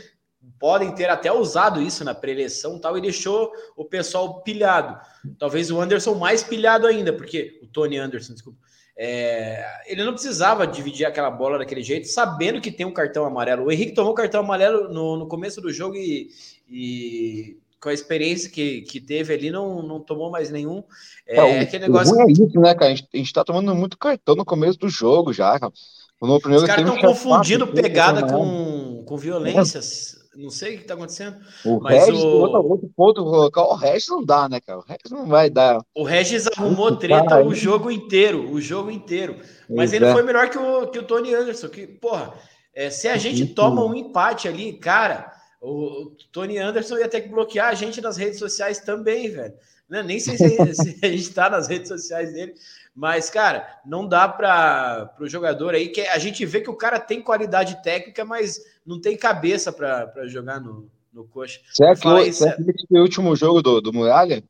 podem 0.58 0.94
ter 0.94 1.08
até 1.08 1.32
usado 1.32 1.82
isso 1.82 2.04
na 2.04 2.14
preleção 2.14 2.78
tal, 2.78 2.96
e 2.96 3.00
deixou 3.00 3.52
o 3.76 3.84
pessoal 3.84 4.42
pilhado. 4.42 4.98
Talvez 5.38 5.70
o 5.70 5.80
Anderson 5.80 6.14
mais 6.14 6.42
pilhado 6.42 6.86
ainda, 6.86 7.12
porque 7.12 7.60
o 7.62 7.66
Tony 7.66 7.98
Anderson, 7.98 8.32
desculpa. 8.32 8.58
É, 8.98 9.62
ele 9.86 10.04
não 10.04 10.14
precisava 10.14 10.66
dividir 10.66 11.04
aquela 11.04 11.30
bola 11.30 11.58
daquele 11.58 11.82
jeito, 11.82 12.08
sabendo 12.08 12.62
que 12.62 12.72
tem 12.72 12.86
um 12.86 12.94
cartão 12.94 13.26
amarelo. 13.26 13.66
O 13.66 13.70
Henrique 13.70 13.94
tomou 13.94 14.14
cartão 14.14 14.40
amarelo 14.40 14.88
no, 14.88 15.18
no 15.18 15.28
começo 15.28 15.60
do 15.60 15.70
jogo 15.70 15.96
e, 15.96 16.30
e 16.66 17.58
com 17.87 17.90
a 17.90 17.95
experiência 17.95 18.50
que, 18.50 18.81
que 18.81 19.00
teve 19.00 19.33
ali, 19.33 19.49
não, 19.49 19.81
não 19.81 20.00
tomou 20.00 20.28
mais 20.28 20.50
nenhum. 20.50 20.83
É, 21.25 21.37
é 21.37 21.61
aquele 21.61 21.85
negócio. 21.85 22.21
É 22.21 22.33
isso, 22.33 22.59
né, 22.59 22.75
cara? 22.75 22.87
A 22.87 22.95
gente, 22.97 23.09
a 23.14 23.16
gente 23.16 23.33
tá 23.33 23.45
tomando 23.45 23.73
muito 23.76 23.97
cartão 23.97 24.35
no 24.35 24.45
começo 24.45 24.76
do 24.76 24.88
jogo 24.88 25.33
já, 25.33 25.57
cara. 25.57 25.73
No 26.21 26.40
primeiro 26.40 26.64
Os 26.64 26.69
caras 26.69 26.85
estão 26.85 27.00
confundindo 27.00 27.64
pegada 27.69 28.23
né? 28.23 28.33
com, 28.33 29.05
com 29.07 29.16
violências. 29.16 30.16
Não 30.35 30.50
sei 30.50 30.75
o 30.75 30.76
que 30.78 30.83
está 30.83 30.95
acontecendo. 30.95 31.37
O 31.64 31.78
mas 31.78 32.07
Regis, 32.07 32.25
o... 32.25 32.26
outro 32.26 32.90
ponto 32.97 33.23
colocar, 33.23 33.62
o 33.62 33.76
Regis 33.76 34.09
não 34.09 34.25
dá, 34.25 34.49
né, 34.49 34.61
cara? 34.61 34.81
O 34.81 34.83
Regis 34.83 35.12
não 35.12 35.26
vai 35.28 35.49
dar. 35.49 35.81
O 35.95 36.02
Regis 36.02 36.49
arrumou 36.57 36.97
treta 36.97 37.40
o 37.45 37.55
jogo 37.55 37.88
inteiro, 37.88 38.50
o 38.50 38.61
jogo 38.61 38.90
inteiro. 38.90 39.37
Mas 39.71 39.93
ele 39.93 40.07
é. 40.07 40.12
foi 40.12 40.25
melhor 40.25 40.50
que 40.50 40.59
o, 40.59 40.88
que 40.88 40.99
o 40.99 41.05
Tony 41.05 41.33
Anderson. 41.33 41.69
Que, 41.69 41.87
porra, 41.87 42.35
é, 42.75 42.90
se 42.90 43.07
a 43.07 43.16
gente 43.16 43.47
toma 43.47 43.85
um 43.85 43.95
empate 43.95 44.49
ali, 44.49 44.73
cara, 44.73 45.36
o 45.60 46.12
Tony 46.30 46.58
Anderson 46.58 46.98
ia 46.98 47.08
ter 47.08 47.22
que 47.22 47.28
bloquear 47.28 47.68
a 47.68 47.75
gente 47.75 48.00
nas 48.00 48.16
redes 48.16 48.38
sociais 48.38 48.78
também, 48.80 49.30
velho. 49.30 49.54
Né? 49.88 50.02
Nem 50.02 50.18
sei 50.18 50.36
se, 50.36 50.75
se 50.75 50.98
a 51.02 51.08
gente 51.08 51.20
está 51.20 51.48
nas 51.48 51.68
redes 51.68 51.88
sociais 51.88 52.32
dele, 52.32 52.54
mas, 52.94 53.28
cara, 53.28 53.80
não 53.84 54.08
dá 54.08 54.26
para 54.28 55.14
o 55.20 55.28
jogador 55.28 55.75
aí 55.75 55.88
que 55.88 56.00
a 56.00 56.18
gente 56.18 56.44
vê 56.46 56.60
que 56.60 56.70
o 56.70 56.76
cara 56.76 56.98
tem 56.98 57.20
qualidade 57.20 57.82
técnica, 57.82 58.25
mas 58.25 58.58
não 58.84 59.00
tem 59.00 59.16
cabeça 59.16 59.72
para 59.72 60.26
jogar 60.26 60.60
no, 60.60 60.90
no 61.12 61.25
coxa. 61.26 61.60
Será 61.72 61.94
que, 61.94 62.08
aí, 62.08 62.32
será 62.32 62.56
que 62.56 62.86
foi 62.88 63.00
o 63.00 63.02
último 63.02 63.36
jogo 63.36 63.60
do, 63.60 63.80
do 63.80 63.92
Muralha? 63.92 64.42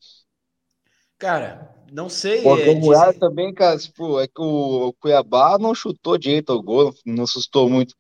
Cara, 1.18 1.74
não 1.90 2.08
sei. 2.08 2.42
Pô, 2.42 2.56
é, 2.58 2.70
o 2.70 2.76
Muralha 2.76 3.12
dizer... 3.12 3.20
também, 3.20 3.52
cara, 3.52 3.78
tipo, 3.78 4.20
é 4.20 4.26
que 4.26 4.40
o 4.40 4.92
Cuiabá 5.00 5.58
não 5.58 5.74
chutou 5.74 6.18
direito 6.18 6.52
ao 6.52 6.62
gol, 6.62 6.94
não 7.04 7.24
assustou 7.24 7.68
muito. 7.68 7.94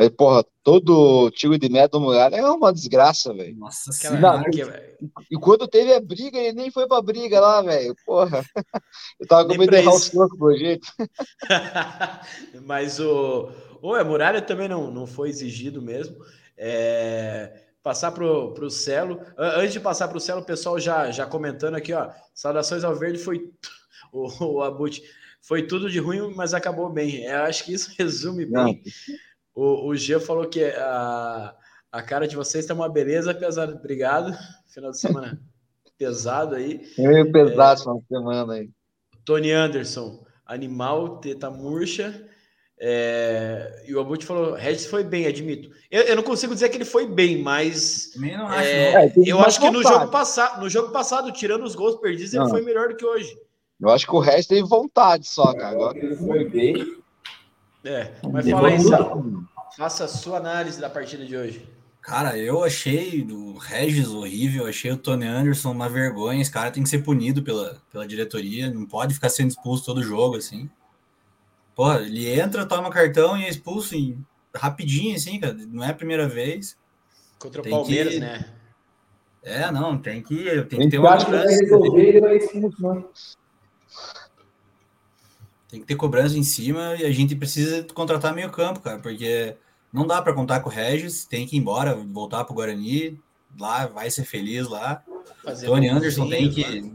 Mas, 0.00 0.08
porra, 0.08 0.42
todo 0.64 1.30
tiro 1.32 1.58
de 1.58 1.68
meta 1.68 1.98
do 1.98 2.00
Muralha 2.00 2.36
é 2.36 2.42
uma 2.42 2.72
desgraça, 2.72 3.34
velho. 3.34 3.54
Nossa 3.58 3.92
senhora. 3.92 4.42
E 5.30 5.36
quando 5.36 5.68
teve 5.68 5.92
a 5.92 6.00
briga, 6.00 6.38
ele 6.38 6.54
nem 6.54 6.70
foi 6.70 6.88
pra 6.88 7.02
briga 7.02 7.38
lá, 7.38 7.60
velho. 7.60 7.94
Porra. 8.06 8.42
Eu 9.20 9.26
tava 9.26 9.46
com 9.46 9.58
medo 9.58 9.70
de 9.70 9.76
errar 9.76 9.90
o 9.92 9.98
soco 9.98 10.38
do 10.38 10.56
jeito. 10.56 10.88
Mas 12.64 12.98
o. 12.98 13.52
Ou 13.82 13.94
a 13.94 14.02
Muralha 14.02 14.40
também 14.40 14.70
não, 14.70 14.90
não 14.90 15.06
foi 15.06 15.28
exigido 15.28 15.82
mesmo. 15.82 16.16
É... 16.56 17.64
Passar 17.82 18.12
pro, 18.12 18.54
pro 18.54 18.70
Celo. 18.70 19.20
Antes 19.36 19.74
de 19.74 19.80
passar 19.80 20.08
pro 20.08 20.18
Celo, 20.18 20.40
o 20.40 20.46
pessoal 20.46 20.80
já, 20.80 21.10
já 21.10 21.26
comentando 21.26 21.74
aqui, 21.74 21.92
ó. 21.92 22.08
Saudações 22.32 22.84
ao 22.84 22.96
verde 22.96 23.18
foi 23.18 23.50
o, 24.10 24.44
o 24.46 24.62
Abut. 24.62 25.02
foi 25.42 25.66
tudo 25.66 25.90
de 25.90 25.98
ruim, 25.98 26.32
mas 26.34 26.54
acabou 26.54 26.88
bem. 26.88 27.22
Eu 27.24 27.42
acho 27.42 27.64
que 27.64 27.74
isso 27.74 27.92
resume 28.00 28.46
bem. 28.46 28.82
O, 29.54 29.88
o 29.88 29.96
Jean 29.96 30.20
falou 30.20 30.46
que 30.46 30.64
a, 30.64 31.54
a 31.90 32.02
cara 32.02 32.26
de 32.26 32.36
vocês 32.36 32.64
está 32.64 32.74
uma 32.74 32.88
beleza, 32.88 33.34
pesado. 33.34 33.74
Obrigado. 33.74 34.36
Final 34.68 34.90
de 34.90 35.00
semana 35.00 35.40
pesado 35.98 36.54
aí. 36.54 36.80
É 36.98 37.08
meio 37.08 37.30
pesado 37.30 37.80
é, 37.80 37.82
final 37.82 38.00
de 38.00 38.06
semana 38.06 38.52
aí. 38.54 38.70
Tony 39.24 39.52
Anderson, 39.52 40.24
animal, 40.46 41.18
teta 41.18 41.50
murcha. 41.50 42.26
É, 42.82 43.84
e 43.86 43.94
o 43.94 44.00
Abut 44.00 44.24
falou: 44.24 44.54
Regis 44.54 44.86
foi 44.86 45.04
bem, 45.04 45.26
admito. 45.26 45.70
Eu, 45.90 46.02
eu, 46.04 46.16
não 46.16 46.22
consigo 46.22 46.54
dizer 46.54 46.70
que 46.70 46.78
ele 46.78 46.86
foi 46.86 47.06
bem, 47.06 47.42
mas. 47.42 48.12
não 48.16 48.46
acho, 48.46 48.68
é, 48.68 49.12
não. 49.14 49.24
eu 49.26 49.40
acho 49.40 49.60
que 49.60 49.70
no 49.70 49.82
jogo, 49.82 50.08
passado, 50.08 50.62
no 50.62 50.70
jogo 50.70 50.90
passado, 50.90 51.30
tirando 51.30 51.64
os 51.64 51.74
gols 51.74 51.96
perdidos, 51.96 52.32
não. 52.32 52.44
ele 52.44 52.50
foi 52.50 52.62
melhor 52.62 52.88
do 52.88 52.96
que 52.96 53.04
hoje. 53.04 53.36
Eu 53.78 53.90
acho 53.90 54.06
que 54.06 54.14
o 54.14 54.20
resto 54.20 54.50
tem 54.50 54.62
vontade 54.62 55.26
só, 55.26 55.52
cara. 55.52 55.74
Agora 55.74 55.98
ele 55.98 56.16
foi 56.16 56.48
bem. 56.48 56.99
É, 57.84 58.12
mas 58.30 58.48
fala 58.48 58.68
aí, 58.68 58.80
Sal. 58.80 59.24
Faça 59.76 60.04
a 60.04 60.08
sua 60.08 60.38
análise 60.38 60.80
da 60.80 60.90
partida 60.90 61.24
de 61.24 61.36
hoje. 61.36 61.66
Cara, 62.02 62.36
eu 62.36 62.64
achei 62.64 63.22
o 63.22 63.58
Regis 63.58 64.08
horrível, 64.08 64.66
achei 64.66 64.90
o 64.90 64.96
Tony 64.96 65.26
Anderson 65.26 65.70
uma 65.70 65.88
vergonha. 65.88 66.40
Esse 66.40 66.50
cara 66.50 66.70
tem 66.70 66.82
que 66.82 66.88
ser 66.88 67.00
punido 67.00 67.42
pela, 67.42 67.80
pela 67.92 68.06
diretoria, 68.06 68.70
não 68.70 68.86
pode 68.86 69.14
ficar 69.14 69.28
sendo 69.28 69.50
expulso 69.50 69.84
todo 69.84 70.02
jogo, 70.02 70.36
assim. 70.36 70.68
Pô, 71.74 71.92
ele 71.94 72.28
entra, 72.28 72.66
toma 72.66 72.90
cartão 72.90 73.36
e 73.36 73.44
é 73.44 73.48
expulso 73.48 73.94
em, 73.94 74.24
rapidinho, 74.54 75.14
assim, 75.14 75.38
cara. 75.38 75.54
Não 75.54 75.84
é 75.84 75.90
a 75.90 75.94
primeira 75.94 76.28
vez. 76.28 76.76
Contra 77.38 77.60
o 77.60 77.64
tem 77.64 77.72
Palmeiras, 77.72 78.14
que... 78.14 78.20
né? 78.20 78.44
É, 79.42 79.70
não, 79.70 79.96
tem 79.96 80.22
que, 80.22 80.62
tem 80.64 80.80
que 80.80 80.88
ter 80.88 80.98
uma 80.98 81.16
cobrança. 81.16 81.64
Tem 85.70 85.80
que 85.80 85.86
ter 85.86 85.94
cobrança 85.94 86.36
em 86.36 86.42
cima 86.42 86.96
e 86.96 87.04
a 87.04 87.12
gente 87.12 87.36
precisa 87.36 87.86
contratar 87.94 88.34
meio 88.34 88.50
campo, 88.50 88.80
cara, 88.80 88.98
porque 88.98 89.56
não 89.92 90.06
dá 90.06 90.20
para 90.20 90.32
contar 90.32 90.60
com 90.60 90.68
o 90.68 90.72
Regis, 90.72 91.24
tem 91.24 91.46
que 91.46 91.56
ir 91.56 91.60
embora, 91.60 91.94
voltar 91.94 92.44
para 92.44 92.52
o 92.52 92.56
Guarani, 92.56 93.20
lá 93.58 93.86
vai 93.86 94.10
ser 94.10 94.24
feliz 94.24 94.68
lá. 94.68 95.02
Fazer 95.44 95.66
Tony 95.66 95.88
Anderson 95.88 96.28
tem 96.28 96.50
que 96.50 96.92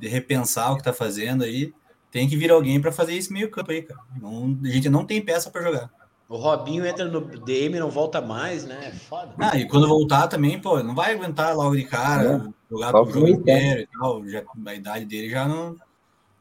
repensar 0.00 0.72
o 0.72 0.76
que 0.76 0.84
tá 0.84 0.92
fazendo 0.92 1.44
aí. 1.44 1.72
Tem 2.10 2.28
que 2.28 2.36
vir 2.36 2.50
alguém 2.50 2.80
para 2.80 2.92
fazer 2.92 3.14
esse 3.14 3.32
meio 3.32 3.50
campo 3.50 3.72
aí, 3.72 3.82
cara. 3.82 4.00
Não, 4.20 4.56
a 4.62 4.68
gente 4.68 4.88
não 4.88 5.04
tem 5.04 5.20
peça 5.20 5.50
para 5.50 5.62
jogar. 5.62 5.90
O 6.28 6.36
Robinho 6.36 6.86
entra 6.86 7.04
no 7.04 7.20
DM 7.20 7.78
não 7.78 7.90
volta 7.90 8.20
mais, 8.20 8.64
né? 8.64 8.88
É 8.88 8.90
foda. 8.90 9.34
Ah, 9.38 9.56
e 9.58 9.66
quando 9.66 9.88
voltar 9.88 10.28
também, 10.28 10.58
pô, 10.58 10.82
não 10.82 10.94
vai 10.94 11.14
aguentar 11.14 11.54
logo 11.54 11.76
de 11.76 11.84
cara, 11.84 12.46
é. 12.48 12.70
jogar 12.70 12.92
pro 12.92 13.10
jogo 13.10 13.28
inteiro 13.28 13.80
e 13.80 13.86
tal. 13.98 14.28
Já, 14.28 14.42
a 14.66 14.74
idade 14.74 15.04
dele 15.04 15.28
já 15.28 15.46
não. 15.46 15.76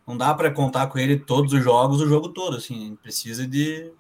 Não 0.08 0.18
dá 0.18 0.34
para 0.34 0.52
contar 0.52 0.88
com 0.88 0.98
ele 0.98 1.18
todos 1.18 1.54
os 1.54 1.64
jogos, 1.64 2.02
o 2.02 2.08
jogo 2.08 2.30
todo, 2.30 2.58
assim. 2.58 2.98
Precisa 3.02 3.48
de. 3.48 3.92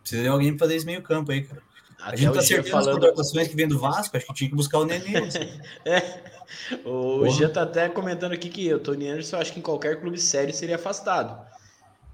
Precisa 0.00 0.22
de 0.22 0.28
alguém 0.28 0.56
fazer 0.56 0.76
esse 0.76 0.86
meio 0.86 1.02
campo 1.02 1.32
aí, 1.32 1.42
cara. 1.42 1.62
Até 2.00 2.14
a 2.14 2.16
gente 2.16 2.32
tá 2.32 2.38
acertando 2.38 2.70
falando... 2.70 2.88
as 2.88 2.94
contratações 2.94 3.48
que 3.48 3.56
vem 3.56 3.66
do 3.66 3.78
Vasco, 3.78 4.16
acho 4.16 4.26
que 4.26 4.34
tinha 4.34 4.50
que 4.50 4.56
buscar 4.56 4.78
o 4.78 4.84
Nenê. 4.84 5.18
Assim. 5.18 5.60
é. 5.84 6.22
O 6.84 7.18
Porra. 7.18 7.30
Jean 7.30 7.50
tá 7.50 7.62
até 7.62 7.88
comentando 7.88 8.32
aqui 8.32 8.48
que 8.48 8.72
o 8.72 8.78
Tony 8.78 9.08
Anderson, 9.08 9.36
acho 9.36 9.52
que 9.52 9.58
em 9.58 9.62
qualquer 9.62 10.00
clube 10.00 10.18
sério 10.18 10.54
seria 10.54 10.76
afastado. 10.76 11.46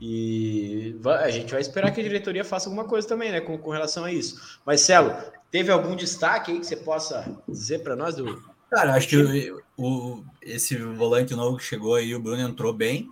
E 0.00 0.98
a 1.04 1.30
gente 1.30 1.52
vai 1.52 1.60
esperar 1.60 1.92
que 1.92 2.00
a 2.00 2.02
diretoria 2.02 2.44
faça 2.44 2.68
alguma 2.68 2.84
coisa 2.84 3.06
também, 3.06 3.30
né, 3.30 3.40
com, 3.40 3.56
com 3.56 3.70
relação 3.70 4.04
a 4.04 4.12
isso. 4.12 4.58
Mas, 4.66 4.80
Celo, 4.80 5.14
teve 5.50 5.70
algum 5.70 5.94
destaque 5.94 6.50
aí 6.50 6.58
que 6.58 6.66
você 6.66 6.76
possa 6.76 7.40
dizer 7.48 7.80
para 7.80 7.94
nós 7.94 8.16
do. 8.16 8.42
Cara, 8.70 8.94
acho 8.94 9.08
que 9.08 9.16
o, 9.16 9.62
o, 9.76 10.24
esse 10.42 10.76
volante 10.76 11.34
novo 11.34 11.58
que 11.58 11.64
chegou 11.64 11.94
aí, 11.94 12.14
o 12.14 12.20
Bruno 12.20 12.42
entrou 12.42 12.72
bem. 12.72 13.08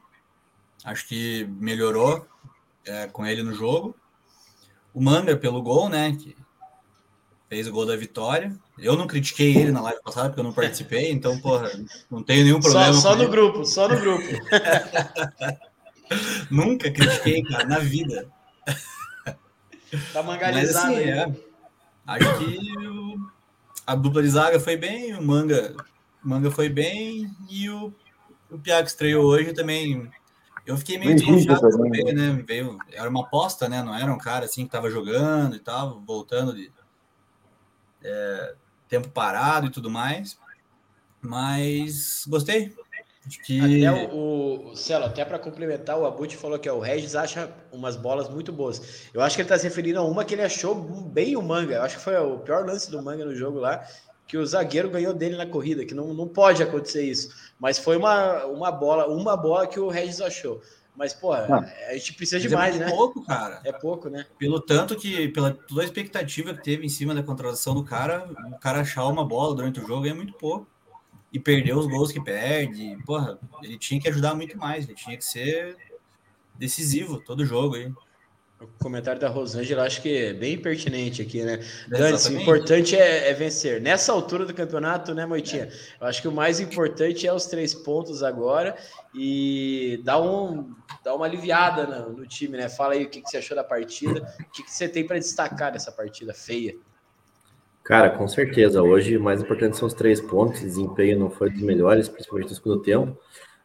Acho 0.85 1.07
que 1.07 1.47
melhorou 1.59 2.27
é, 2.85 3.07
com 3.07 3.25
ele 3.25 3.43
no 3.43 3.55
jogo. 3.55 3.97
O 4.93 5.01
Manga 5.01 5.37
pelo 5.37 5.63
gol, 5.63 5.89
né? 5.89 6.17
Que 6.19 6.37
fez 7.49 7.67
o 7.67 7.73
gol 7.73 7.87
da 7.87 7.97
vitória. 7.97 8.55
Eu 8.79 8.97
não 8.97 9.07
critiquei 9.07 9.57
ele 9.57 9.71
na 9.71 9.81
live 9.83 10.03
passada 10.03 10.29
porque 10.29 10.41
eu 10.41 10.45
não 10.45 10.53
participei, 10.53 11.11
então, 11.13 11.39
porra, 11.41 11.71
não 12.11 12.23
tenho 12.23 12.45
nenhum 12.45 12.61
problema. 12.61 12.93
Só, 12.95 13.11
só 13.11 13.17
no 13.17 13.25
ele. 13.25 13.31
grupo, 13.31 13.65
só 13.65 13.89
no 13.89 14.01
grupo. 14.01 14.25
Nunca 16.51 16.91
critiquei, 16.91 17.43
cara, 17.45 17.65
na 17.65 17.79
vida. 17.79 18.29
Tá 20.13 20.23
mangalizado 20.23 20.93
Mas, 20.93 20.95
assim, 20.95 21.11
é, 21.11 21.35
Acho 22.07 22.39
que 22.39 22.59
a 23.87 23.95
dupla 23.95 24.23
de 24.23 24.29
zaga 24.29 24.59
foi 24.59 24.77
bem, 24.77 25.15
o 25.15 25.23
Manga, 25.23 25.77
o 26.25 26.29
Manga 26.29 26.51
foi 26.51 26.69
bem 26.69 27.31
e 27.49 27.71
o, 27.71 27.95
o 28.51 28.59
Piaco 28.59 28.89
estreou 28.89 29.25
hoje 29.25 29.53
também. 29.53 30.11
Eu 30.67 30.77
fiquei 30.77 30.99
meio 30.99 31.15
desconfiado 31.17 31.71
também, 31.71 32.15
né? 32.15 32.43
Veio, 32.47 32.79
era 32.93 33.09
uma 33.09 33.23
aposta, 33.23 33.69
né? 33.69 33.83
Não 33.83 33.95
era 33.95 34.13
um 34.13 34.19
cara 34.19 34.45
assim 34.45 34.65
que 34.65 34.71
tava 34.71 34.91
jogando 34.91 35.57
e 35.57 35.59
tal, 35.59 36.01
voltando 36.07 36.55
de, 36.55 36.71
é, 38.03 38.55
tempo 38.89 39.09
parado 39.09 39.67
e 39.67 39.71
tudo 39.71 39.91
mais. 39.91 40.39
Mas 41.21 42.25
gostei. 42.29 42.75
Acho 43.27 43.41
que... 43.43 43.87
Até 43.87 44.13
o, 44.13 44.71
o 44.71 44.77
Celo, 44.77 45.05
até 45.05 45.25
para 45.25 45.39
complementar, 45.39 45.97
o 45.97 46.05
Abut 46.05 46.37
falou 46.37 46.59
que 46.59 46.69
é, 46.69 46.73
o 46.73 46.81
Regis 46.81 47.15
acha 47.15 47.53
umas 47.73 47.97
bolas 47.97 48.29
muito 48.29 48.53
boas. 48.53 49.09
Eu 49.15 49.23
acho 49.23 49.37
que 49.37 49.43
ele 49.43 49.47
está 49.47 49.57
se 49.57 49.65
referindo 49.65 50.01
a 50.01 50.03
uma 50.03 50.25
que 50.25 50.35
ele 50.35 50.43
achou 50.43 50.75
bem 50.75 51.37
o 51.37 51.43
manga. 51.43 51.77
Eu 51.77 51.83
acho 51.83 51.99
que 51.99 52.03
foi 52.03 52.17
o 52.17 52.39
pior 52.39 52.67
lance 52.67 52.91
do 52.91 53.01
manga 53.01 53.25
no 53.25 53.35
jogo 53.35 53.61
lá, 53.61 53.87
que 54.27 54.37
o 54.39 54.47
zagueiro 54.47 54.91
ganhou 54.91 55.13
dele 55.13 55.37
na 55.37 55.47
corrida, 55.47 55.85
que 55.85 55.95
não, 55.95 56.15
não 56.15 56.27
pode 56.27 56.63
acontecer 56.63 57.05
isso. 57.05 57.53
Mas 57.59 57.79
foi 57.79 57.97
uma, 57.97 58.47
uma 58.47 58.73
bola, 58.73 59.07
uma 59.07 59.37
bola 59.37 59.67
que 59.67 59.79
o 59.79 59.89
Regis 59.89 60.21
achou. 60.21 60.63
Mas, 60.95 61.15
pô, 61.15 61.33
ah, 61.33 61.67
a 61.89 61.95
gente 61.95 62.13
precisa 62.15 62.39
de 62.39 62.49
é 62.49 62.57
mais, 62.57 62.77
é 62.77 62.81
né? 62.81 62.87
É 62.87 62.91
pouco, 62.91 63.25
cara. 63.25 63.61
É 63.65 63.73
pouco, 63.73 64.11
né? 64.11 64.27
Pelo 64.39 64.61
tanto 64.61 64.95
que, 64.95 65.29
pela 65.29 65.53
toda 65.53 65.81
a 65.81 65.85
expectativa 65.85 66.55
que 66.55 66.63
teve 66.63 66.85
em 66.85 66.89
cima 66.89 67.15
da 67.15 67.23
contratação 67.23 67.75
do 67.75 67.83
cara, 67.83 68.29
o 68.53 68.59
cara 68.59 68.81
achar 68.81 69.07
uma 69.07 69.25
bola 69.25 69.55
durante 69.55 69.81
o 69.81 69.87
jogo 69.87 70.07
é 70.07 70.13
muito 70.13 70.35
pouco. 70.35 70.67
E 71.33 71.39
perder 71.39 71.75
os 71.75 71.87
gols 71.87 72.13
que 72.13 72.23
perde, 72.23 72.99
porra, 73.07 73.39
ele 73.63 73.79
tinha 73.79 73.99
que 73.99 74.07
ajudar 74.07 74.35
muito 74.35 74.59
mais, 74.59 74.85
ele 74.85 74.95
tinha 74.95 75.17
que 75.17 75.25
ser 75.25 75.79
decisivo 76.55 77.19
todo 77.25 77.47
jogo 77.47 77.77
aí. 77.77 77.91
O 78.63 78.85
comentário 78.85 79.21
da 79.21 79.29
Rosângela 79.29 79.85
acho 79.85 80.01
que 80.01 80.17
é 80.17 80.33
bem 80.33 80.57
pertinente 80.57 81.21
aqui, 81.21 81.43
né? 81.43 81.59
Dantes, 81.89 82.27
o 82.27 82.33
importante 82.33 82.97
é, 82.97 83.29
é, 83.29 83.35
vencer. 83.35 83.81
Nessa 83.81 84.13
altura 84.13 84.47
do 84.47 84.55
campeonato, 84.55 85.13
né, 85.15 85.27
Moitinha? 85.27 85.69
Eu 86.01 86.07
acho 86.07 86.23
que 86.23 86.29
o 86.29 86.33
mais 86.33 86.61
importante 86.61 87.27
é 87.27 87.33
os 87.33 87.47
três 87.47 87.75
pontos 87.75 88.23
agora 88.23 88.77
e 89.15 90.01
dar, 90.05 90.21
um, 90.21 90.73
dar 91.05 91.15
uma 91.15 91.27
aliviada 91.27 91.87
no, 91.87 92.13
no 92.19 92.27
time, 92.27 92.57
né? 92.57 92.69
Fala 92.69 92.95
aí 92.95 93.05
o 93.05 93.11
que, 93.11 93.21
que 93.21 93.29
você 93.29 93.39
achou 93.39 93.57
da 93.57 93.65
partida, 93.65 94.21
o 94.39 94.51
que, 94.53 94.63
que 94.63 94.71
você 94.71 94.89
tem 94.89 95.05
para 95.05 95.19
destacar 95.19 95.73
dessa 95.73 95.91
partida 95.91 96.33
feia. 96.33 96.77
Cara, 97.83 98.11
com 98.11 98.29
certeza. 98.29 98.81
Hoje 98.81 99.17
o 99.17 99.21
mais 99.21 99.43
importante 99.43 99.77
são 99.77 99.89
os 99.89 99.95
três 99.95 100.21
pontos. 100.21 100.61
O 100.61 100.65
desempenho 100.65 101.19
não 101.19 101.31
foi 101.31 101.51
dos 101.51 101.63
melhores, 101.63 102.09
principalmente 102.09 102.51
no 102.51 102.55
segundo 102.55 102.81
tempo. 102.81 103.19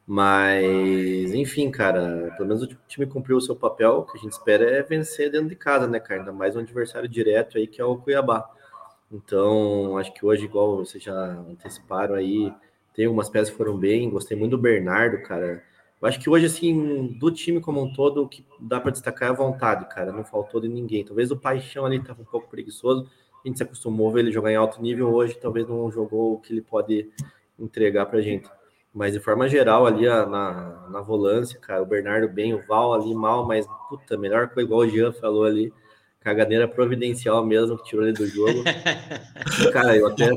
Mas, 0.10 1.34
enfim, 1.34 1.70
cara, 1.70 2.34
pelo 2.38 2.48
menos 2.48 2.64
o 2.64 2.68
time 2.88 3.06
cumpriu 3.06 3.36
o 3.36 3.42
seu 3.42 3.58
papel. 3.58 3.98
O 3.98 4.04
que 4.06 4.18
a 4.18 4.22
gente 4.22 4.32
espera 4.32 4.64
é 4.64 4.82
vencer 4.82 5.30
dentro 5.30 5.50
de 5.50 5.56
casa, 5.56 5.86
né, 5.86 6.00
cara? 6.00 6.22
Ainda 6.22 6.32
mais 6.32 6.56
um 6.56 6.60
adversário 6.60 7.10
direto 7.10 7.58
aí 7.58 7.68
que 7.68 7.82
é 7.82 7.84
o 7.84 7.98
Cuiabá. 7.98 8.50
Então, 9.12 9.98
acho 9.98 10.14
que 10.14 10.26
hoje, 10.26 10.46
igual 10.46 10.78
vocês 10.78 11.04
já 11.04 11.14
anteciparam 11.50 12.16
aí, 12.16 12.54
tem 12.94 13.06
algumas 13.06 13.30
peças 13.30 13.50
que 13.50 13.58
foram 13.58 13.78
bem. 13.78 14.10
Gostei 14.10 14.38
muito 14.38 14.52
do 14.52 14.58
Bernardo, 14.58 15.22
cara. 15.24 15.62
Eu 16.02 16.08
acho 16.08 16.22
que 16.22 16.30
hoje, 16.30 16.46
assim, 16.46 17.18
do 17.20 17.30
time 17.30 17.60
como 17.60 17.84
um 17.84 17.92
todo, 17.92 18.24
o 18.24 18.30
que 18.30 18.46
dá 18.62 18.80
para 18.80 18.92
destacar 18.92 19.28
é 19.28 19.32
a 19.32 19.36
vontade, 19.36 19.90
cara. 19.90 20.14
Não 20.14 20.24
faltou 20.24 20.62
de 20.62 20.70
ninguém. 20.70 21.04
Talvez 21.04 21.32
o 21.32 21.38
Paixão 21.38 21.86
ali 21.86 22.02
tava 22.02 22.22
um 22.22 22.26
pouco 22.26 22.48
preguiçoso. 22.50 23.10
A 23.44 23.48
gente 23.48 23.58
se 23.58 23.64
acostumou 23.64 24.10
a 24.10 24.14
ver 24.14 24.22
ele 24.22 24.32
jogar 24.32 24.54
em 24.54 24.56
alto 24.56 24.82
nível 24.82 25.14
hoje, 25.14 25.38
talvez 25.38 25.68
não 25.68 25.92
jogou 25.92 26.34
o 26.34 26.40
que 26.40 26.54
ele 26.54 26.62
pode 26.62 27.10
entregar 27.60 28.06
pra 28.06 28.22
gente. 28.22 28.50
Mas 28.98 29.14
de 29.14 29.20
forma 29.20 29.48
geral, 29.48 29.86
ali 29.86 30.08
na, 30.08 30.88
na 30.90 31.02
volância, 31.02 31.60
cara, 31.60 31.84
o 31.84 31.86
Bernardo 31.86 32.28
bem, 32.28 32.56
o 32.56 32.66
Val 32.66 32.94
ali 32.94 33.14
mal, 33.14 33.46
mas 33.46 33.68
puta, 33.88 34.18
melhor 34.18 34.50
coisa, 34.50 34.68
igual 34.68 34.80
o 34.80 34.90
Jean 34.90 35.14
falou 35.14 35.44
ali, 35.44 35.72
caganeira 36.20 36.68
providencial 36.68 37.46
mesmo, 37.46 37.78
que 37.78 37.84
tirou 37.84 38.04
ele 38.04 38.14
do 38.14 38.26
jogo. 38.26 38.64
cara, 39.72 39.96
eu 39.96 40.08
até 40.08 40.32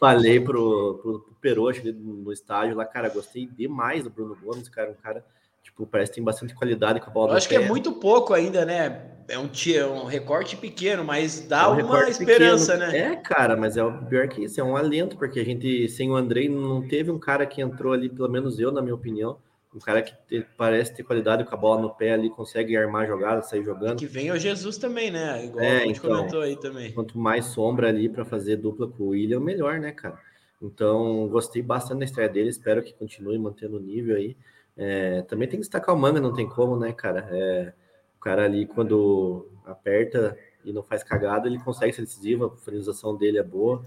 falei 0.00 0.40
pro, 0.40 0.98
pro, 1.00 1.36
pro 1.40 1.72
no 1.94 2.32
estádio 2.32 2.74
lá, 2.74 2.84
cara, 2.84 3.08
gostei 3.08 3.46
demais 3.46 4.02
do 4.02 4.10
Bruno 4.10 4.36
Gomes, 4.42 4.68
cara, 4.68 4.90
um 4.90 4.94
cara 4.94 5.24
Tipo, 5.62 5.86
parece 5.86 6.10
que 6.10 6.16
tem 6.16 6.24
bastante 6.24 6.54
qualidade 6.54 7.00
com 7.00 7.08
a 7.08 7.12
bola. 7.12 7.32
Eu 7.32 7.36
acho 7.36 7.48
que 7.48 7.54
é 7.54 7.66
muito 7.66 7.92
pouco 7.92 8.34
ainda, 8.34 8.64
né? 8.64 9.08
É 9.28 9.38
um, 9.38 9.48
é 9.48 9.86
um 9.86 10.04
recorte 10.04 10.56
pequeno, 10.56 11.04
mas 11.04 11.46
dá 11.46 11.62
é 11.62 11.68
um 11.68 11.86
uma 11.86 12.08
esperança, 12.10 12.72
pequeno. 12.72 12.92
né? 12.92 12.98
É, 12.98 13.16
cara, 13.16 13.56
mas 13.56 13.76
é 13.76 13.84
o 13.84 14.04
pior 14.04 14.28
que 14.28 14.44
isso, 14.44 14.60
é 14.60 14.64
um 14.64 14.76
alento, 14.76 15.16
porque 15.16 15.38
a 15.38 15.44
gente, 15.44 15.88
sem 15.88 16.10
o 16.10 16.16
Andrei, 16.16 16.48
não 16.48 16.86
teve 16.86 17.10
um 17.10 17.18
cara 17.18 17.46
que 17.46 17.62
entrou 17.62 17.92
ali, 17.92 18.08
pelo 18.08 18.28
menos 18.28 18.58
eu, 18.58 18.72
na 18.72 18.82
minha 18.82 18.94
opinião, 18.94 19.38
um 19.74 19.78
cara 19.78 20.02
que 20.02 20.14
te, 20.28 20.46
parece 20.56 20.94
ter 20.94 21.02
qualidade 21.02 21.44
com 21.44 21.54
a 21.54 21.56
bola 21.56 21.80
no 21.80 21.90
pé 21.90 22.12
ali, 22.12 22.28
consegue 22.28 22.76
armar 22.76 23.06
jogada, 23.06 23.40
sair 23.42 23.64
jogando. 23.64 23.98
que 23.98 24.06
vem 24.06 24.30
o 24.30 24.38
Jesus 24.38 24.76
também, 24.76 25.10
né? 25.10 25.46
Igual 25.46 25.64
é, 25.64 25.76
a 25.78 25.86
gente 25.86 25.98
então, 25.98 26.10
comentou 26.10 26.40
aí 26.42 26.56
também. 26.60 26.92
Quanto 26.92 27.18
mais 27.18 27.46
sombra 27.46 27.88
ali 27.88 28.08
para 28.08 28.24
fazer 28.24 28.56
dupla 28.56 28.86
com 28.86 29.04
o 29.04 29.08
William, 29.08 29.40
melhor, 29.40 29.80
né, 29.80 29.92
cara? 29.92 30.18
Então, 30.60 31.26
gostei 31.28 31.62
bastante 31.62 32.00
da 32.00 32.04
estreia 32.04 32.28
dele, 32.28 32.50
espero 32.50 32.82
que 32.82 32.92
continue 32.92 33.38
mantendo 33.38 33.78
o 33.78 33.80
nível 33.80 34.16
aí. 34.16 34.36
É, 34.76 35.22
também 35.22 35.48
tem 35.48 35.58
que 35.58 35.64
destacar 35.64 35.94
o 35.94 35.98
Manga, 35.98 36.20
não 36.20 36.32
tem 36.32 36.48
como, 36.48 36.78
né, 36.78 36.92
cara? 36.92 37.28
É, 37.30 37.72
o 38.16 38.20
cara 38.20 38.44
ali, 38.44 38.66
quando 38.66 39.48
aperta 39.66 40.36
e 40.64 40.72
não 40.72 40.82
faz 40.82 41.02
cagada, 41.02 41.48
ele 41.48 41.58
consegue 41.58 41.92
ser 41.92 42.02
decisivo, 42.02 42.46
a 42.46 42.56
finalização 42.56 43.16
dele 43.16 43.38
é 43.38 43.42
boa. 43.42 43.84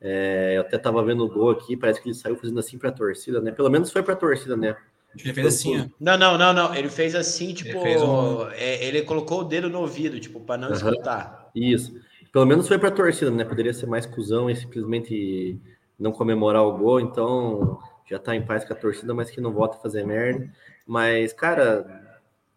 É, 0.00 0.54
eu 0.56 0.62
até 0.62 0.78
tava 0.78 1.04
vendo 1.04 1.24
o 1.24 1.28
gol 1.28 1.50
aqui, 1.50 1.76
parece 1.76 2.00
que 2.02 2.08
ele 2.08 2.14
saiu 2.14 2.36
fazendo 2.36 2.58
assim 2.58 2.76
para 2.76 2.88
a 2.88 2.92
torcida, 2.92 3.40
né? 3.40 3.52
Pelo 3.52 3.70
menos 3.70 3.92
foi 3.92 4.02
para 4.02 4.14
a 4.14 4.16
torcida, 4.16 4.56
né? 4.56 4.76
Ele 5.18 5.34
fez 5.34 5.46
assim, 5.46 5.80
ó. 5.80 5.84
Não, 6.00 6.18
não, 6.18 6.38
não, 6.38 6.52
não. 6.52 6.74
Ele 6.74 6.88
fez 6.88 7.14
assim, 7.14 7.52
tipo, 7.52 7.86
ele, 7.86 8.02
um... 8.02 8.48
é, 8.50 8.84
ele 8.84 9.02
colocou 9.02 9.40
o 9.40 9.44
dedo 9.44 9.68
no 9.68 9.80
ouvido, 9.80 10.18
tipo, 10.18 10.40
para 10.40 10.60
não 10.60 10.68
uhum. 10.68 10.74
escutar. 10.74 11.50
Isso. 11.54 11.94
Pelo 12.32 12.46
menos 12.46 12.66
foi 12.66 12.78
para 12.78 12.88
a 12.88 12.92
torcida, 12.92 13.30
né? 13.30 13.44
Poderia 13.44 13.74
ser 13.74 13.86
mais 13.86 14.06
cuzão 14.06 14.48
e 14.48 14.56
simplesmente 14.56 15.60
não 16.02 16.12
comemorar 16.12 16.62
o 16.64 16.76
gol, 16.76 17.00
então 17.00 17.78
já 18.06 18.18
tá 18.18 18.34
em 18.34 18.44
paz 18.44 18.64
com 18.64 18.72
a 18.72 18.76
torcida, 18.76 19.14
mas 19.14 19.30
que 19.30 19.40
não 19.40 19.52
volta 19.52 19.76
a 19.76 19.80
fazer 19.80 20.04
merda. 20.04 20.50
Mas, 20.86 21.32
cara, 21.32 21.86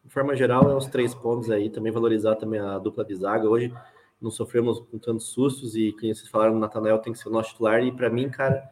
de 0.04 0.12
forma 0.12 0.36
geral, 0.36 0.70
é 0.70 0.76
os 0.76 0.88
três 0.88 1.14
pontos 1.14 1.50
aí, 1.50 1.70
também 1.70 1.92
valorizar 1.92 2.36
também 2.36 2.60
a 2.60 2.78
dupla 2.78 3.06
de 3.06 3.16
zaga. 3.16 3.48
Hoje 3.48 3.74
não 4.22 4.32
sofremos 4.32 4.80
com 4.80 4.98
tantos 4.98 5.28
sustos 5.28 5.76
e, 5.76 5.92
como 5.92 6.14
vocês 6.14 6.28
falaram, 6.28 6.56
o 6.56 6.60
Natanael 6.60 7.00
tem 7.00 7.14
que 7.14 7.20
ser 7.20 7.30
o 7.30 7.32
nosso 7.32 7.52
titular. 7.52 7.84
E 7.84 7.92
para 7.92 8.10
mim, 8.10 8.30
cara, 8.30 8.70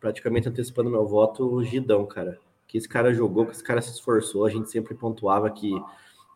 praticamente 0.00 0.48
antecipando 0.48 0.90
meu 0.90 1.06
voto, 1.06 1.46
o 1.46 1.62
Gidão, 1.62 2.06
cara 2.06 2.38
que 2.66 2.76
esse 2.76 2.88
cara 2.88 3.12
jogou, 3.14 3.46
que 3.46 3.52
esse 3.52 3.62
cara 3.62 3.80
se 3.80 3.92
esforçou. 3.92 4.44
A 4.44 4.50
gente 4.50 4.70
sempre 4.70 4.94
pontuava 4.94 5.50
que 5.50 5.72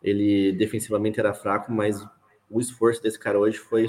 ele 0.03 0.53
defensivamente 0.53 1.19
era 1.19 1.35
fraco, 1.35 1.73
mas 1.73 2.07
o 2.49 2.61
esforço 2.61 3.03
desse 3.03 3.19
cara 3.19 3.39
hoje 3.39 3.59
foi 3.59 3.87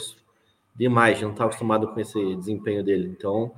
demais. 0.76 1.20
Já 1.20 1.26
não 1.26 1.32
estava 1.32 1.50
acostumado 1.50 1.88
com 1.88 2.00
esse 2.00 2.36
desempenho 2.36 2.84
dele. 2.84 3.08
Então, 3.08 3.54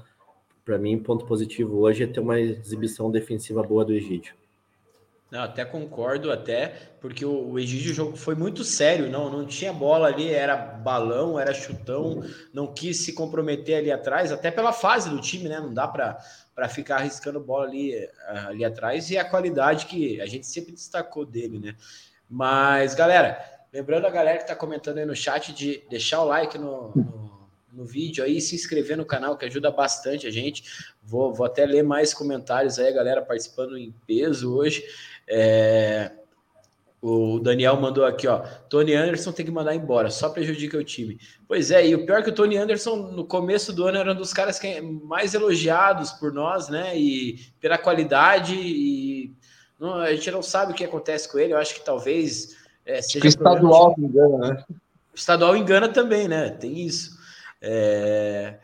para 0.64 0.78
mim, 0.78 0.98
ponto 0.98 1.26
positivo 1.26 1.80
hoje 1.80 2.04
é 2.04 2.08
ter 2.08 2.20
uma 2.20 2.40
exibição 2.40 3.12
defensiva 3.12 3.62
boa 3.62 3.84
do 3.84 3.94
Egídio. 3.94 4.36
Não, 5.34 5.42
até 5.42 5.66
concordo, 5.66 6.32
até, 6.32 6.68
porque 7.02 7.26
o, 7.26 7.58
Egídio 7.58 7.92
jogo 7.92 8.16
foi 8.16 8.36
muito 8.36 8.64
sério, 8.64 9.10
não, 9.10 9.32
não 9.32 9.48
tinha 9.48 9.74
bola 9.74 10.08
ali, 10.08 10.30
era 10.30 10.56
balão, 10.56 11.40
era 11.40 11.56
chutão, 11.56 12.24
não 12.54 12.72
quis 12.72 12.98
se 12.98 13.14
comprometer 13.14 13.78
ali 13.78 13.92
atrás, 13.92 14.32
até 14.32 14.52
pela 14.52 14.72
fase 14.72 15.10
do 15.10 15.20
time, 15.20 15.50
né? 15.50 15.60
Não 15.60 15.74
dá 15.74 15.88
para 15.88 16.70
ficar 16.70 16.98
arriscando 16.98 17.40
bola 17.40 17.66
ali, 17.66 18.08
ali 18.48 18.64
atrás 18.64 19.10
e 19.10 19.18
a 19.18 19.26
qualidade 19.26 19.88
que 19.88 20.22
a 20.22 20.28
gente 20.28 20.46
sempre 20.46 20.72
destacou 20.72 21.26
dele, 21.26 21.58
né? 21.58 21.76
Mas, 22.30 22.94
galera, 22.94 23.44
lembrando 23.74 24.06
a 24.06 24.12
galera 24.12 24.38
que 24.38 24.44
está 24.44 24.56
comentando 24.56 25.00
aí 25.00 25.06
no 25.06 25.16
chat 25.16 25.52
de 25.52 25.84
deixar 25.90 26.22
o 26.22 26.26
like 26.26 26.60
no, 26.60 26.92
no, 26.96 27.43
no, 27.74 27.86
vídeo 27.86 28.24
aí, 28.24 28.40
se 28.40 28.56
inscrever 28.56 28.96
no 28.98 29.06
canal, 29.06 29.38
que 29.38 29.46
ajuda 29.46 29.72
bastante 29.72 30.28
a 30.28 30.32
gente. 30.32 30.64
Vou, 31.02 31.34
vou 31.34 31.46
até 31.46 31.66
ler 31.66 31.84
mais 31.84 32.14
comentários 32.14 32.80
aí, 32.80 32.94
galera 32.94 33.22
participando 33.22 33.78
em 33.78 33.94
peso 34.06 34.56
hoje. 34.56 34.84
É, 35.28 36.12
o 37.04 37.38
Daniel 37.38 37.76
mandou 37.82 38.06
aqui, 38.06 38.30
ó. 38.30 38.40
Tony 38.70 38.94
Anderson 38.94 39.34
tem 39.34 39.46
que 39.46 39.52
mandar 39.52 39.76
embora, 39.76 40.10
só 40.10 40.30
prejudica 40.30 40.78
o 40.78 40.84
time. 40.86 41.20
Pois 41.46 41.70
é, 41.70 41.86
e 41.86 41.94
o 41.94 42.06
pior 42.06 42.20
é 42.20 42.22
que 42.22 42.30
o 42.30 42.34
Tony 42.34 42.56
Anderson, 42.56 42.96
no 43.12 43.26
começo 43.26 43.74
do 43.74 43.86
ano, 43.86 43.98
era 43.98 44.14
um 44.14 44.16
dos 44.16 44.32
caras 44.32 44.58
que 44.58 44.68
é 44.68 44.82
mais 44.82 45.34
elogiados 45.34 46.12
por 46.12 46.32
nós, 46.32 46.70
né? 46.70 46.98
E 46.98 47.40
pela 47.60 47.78
qualidade. 47.78 48.56
E 48.56 49.36
não, 49.78 49.96
a 49.96 50.16
gente 50.16 50.32
não 50.32 50.42
sabe 50.42 50.72
o 50.72 50.76
que 50.76 50.86
acontece 50.86 51.30
com 51.30 51.38
ele. 51.38 51.52
Eu 51.52 51.58
acho 51.58 51.76
que 51.76 51.84
talvez. 51.84 52.56
É, 52.86 53.02
seja 53.02 53.20
que 53.20 53.28
estadual 53.28 53.94
engana, 53.98 54.38
né? 54.38 54.66
O 55.14 55.16
estadual 55.16 55.58
engana 55.58 55.90
também, 55.90 56.30
né? 56.30 56.52
Tem 56.52 56.80
isso. 56.80 57.13
É... 57.64 58.56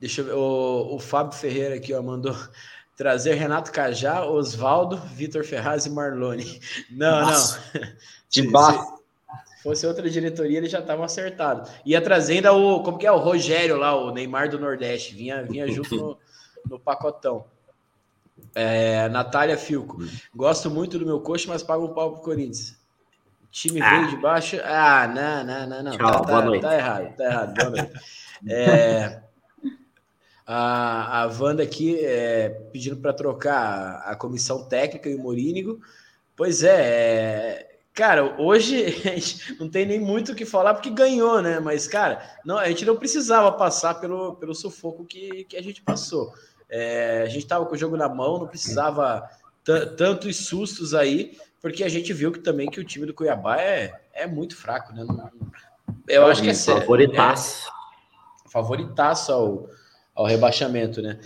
Deixa 0.00 0.20
eu 0.20 0.24
ver. 0.24 0.32
O, 0.32 0.96
o 0.96 0.98
Fábio 0.98 1.38
Ferreira 1.38 1.76
aqui, 1.76 1.94
ó, 1.94 2.02
mandou 2.02 2.36
trazer 2.96 3.34
Renato 3.34 3.70
Cajá, 3.70 4.24
Oswaldo, 4.24 4.96
Vitor 4.96 5.44
Ferraz 5.44 5.86
e 5.86 5.90
Marlone. 5.90 6.60
Não, 6.90 7.20
Nossa. 7.20 7.62
não. 7.72 7.88
De 8.28 8.42
baixo. 8.50 9.02
Se 9.56 9.62
fosse 9.62 9.86
outra 9.86 10.10
diretoria, 10.10 10.58
eles 10.58 10.72
já 10.72 10.80
estavam 10.80 11.04
acertados. 11.04 11.70
Ia 11.86 12.00
trazendo 12.00 12.48
o. 12.50 12.82
Como 12.82 12.98
que 12.98 13.06
é? 13.06 13.12
O 13.12 13.18
Rogério 13.18 13.76
lá, 13.76 13.94
o 13.94 14.10
Neymar 14.10 14.50
do 14.50 14.58
Nordeste. 14.58 15.14
Vinha, 15.14 15.44
vinha 15.44 15.68
junto 15.68 15.94
no, 15.94 16.18
no 16.68 16.80
pacotão. 16.80 17.44
É, 18.56 19.08
Natália 19.08 19.56
Filco. 19.56 19.98
Gosto 20.34 20.68
muito 20.68 20.98
do 20.98 21.06
meu 21.06 21.20
coach, 21.20 21.46
mas 21.46 21.62
pago 21.62 21.84
um 21.84 21.94
pau 21.94 22.14
pro 22.14 22.22
Corinthians. 22.22 22.76
Time 23.52 23.82
ah. 23.82 23.90
veio 23.90 24.08
de 24.08 24.16
baixo. 24.16 24.56
Ah, 24.64 25.06
não, 25.06 25.44
não, 25.44 25.66
não, 25.68 25.82
não. 25.82 25.92
Tchau, 25.92 26.10
tá, 26.10 26.18
boa 26.22 26.40
tá, 26.40 26.44
noite. 26.46 26.62
Tá 26.62 26.74
errado, 26.74 27.16
tá 27.16 27.24
errado. 27.24 27.54
Boa 27.54 27.70
noite. 27.70 27.92
É, 28.48 29.22
a, 30.46 31.22
a 31.22 31.26
Wanda 31.26 31.62
aqui 31.62 32.02
é, 32.02 32.48
pedindo 32.72 32.96
para 32.96 33.12
trocar 33.12 34.02
a, 34.06 34.16
comissão 34.16 34.64
técnica 34.64 35.08
e 35.10 35.14
o 35.14 35.18
Morínigo. 35.18 35.80
Pois 36.34 36.64
é, 36.64 36.80
é, 36.80 37.78
cara, 37.92 38.40
hoje 38.40 38.86
a 39.04 39.10
gente 39.10 39.54
não 39.60 39.68
tem 39.68 39.84
nem 39.84 40.00
muito 40.00 40.32
o 40.32 40.34
que 40.34 40.46
falar 40.46 40.72
porque 40.72 40.88
ganhou, 40.88 41.42
né? 41.42 41.60
Mas, 41.60 41.86
cara, 41.86 42.22
não, 42.46 42.56
a 42.56 42.68
gente 42.68 42.86
não 42.86 42.96
precisava 42.96 43.52
passar 43.52 44.00
pelo, 44.00 44.34
pelo 44.36 44.54
sufoco 44.54 45.04
que, 45.04 45.44
que 45.44 45.58
a 45.58 45.62
gente 45.62 45.82
passou. 45.82 46.32
É, 46.70 47.20
a 47.24 47.26
gente 47.26 47.42
estava 47.42 47.66
com 47.66 47.74
o 47.74 47.78
jogo 47.78 47.98
na 47.98 48.08
mão, 48.08 48.38
não 48.38 48.46
precisava 48.46 49.28
tantos 49.62 50.38
sustos 50.38 50.94
aí, 50.94 51.36
porque 51.62 51.84
a 51.84 51.88
gente 51.88 52.12
viu 52.12 52.32
que 52.32 52.40
também 52.40 52.68
que 52.68 52.80
o 52.80 52.84
time 52.84 53.06
do 53.06 53.14
Cuiabá 53.14 53.60
é, 53.60 54.02
é 54.12 54.26
muito 54.26 54.56
fraco, 54.56 54.92
né? 54.92 55.04
Não, 55.04 55.30
eu 56.08 56.26
acho 56.26 56.42
que 56.42 56.50
é 56.50 56.54
favoritaço. 56.54 57.68
É, 57.68 58.48
favoritaço 58.50 59.32
ao, 59.32 59.70
ao 60.14 60.26
rebaixamento, 60.26 61.00
né? 61.00 61.20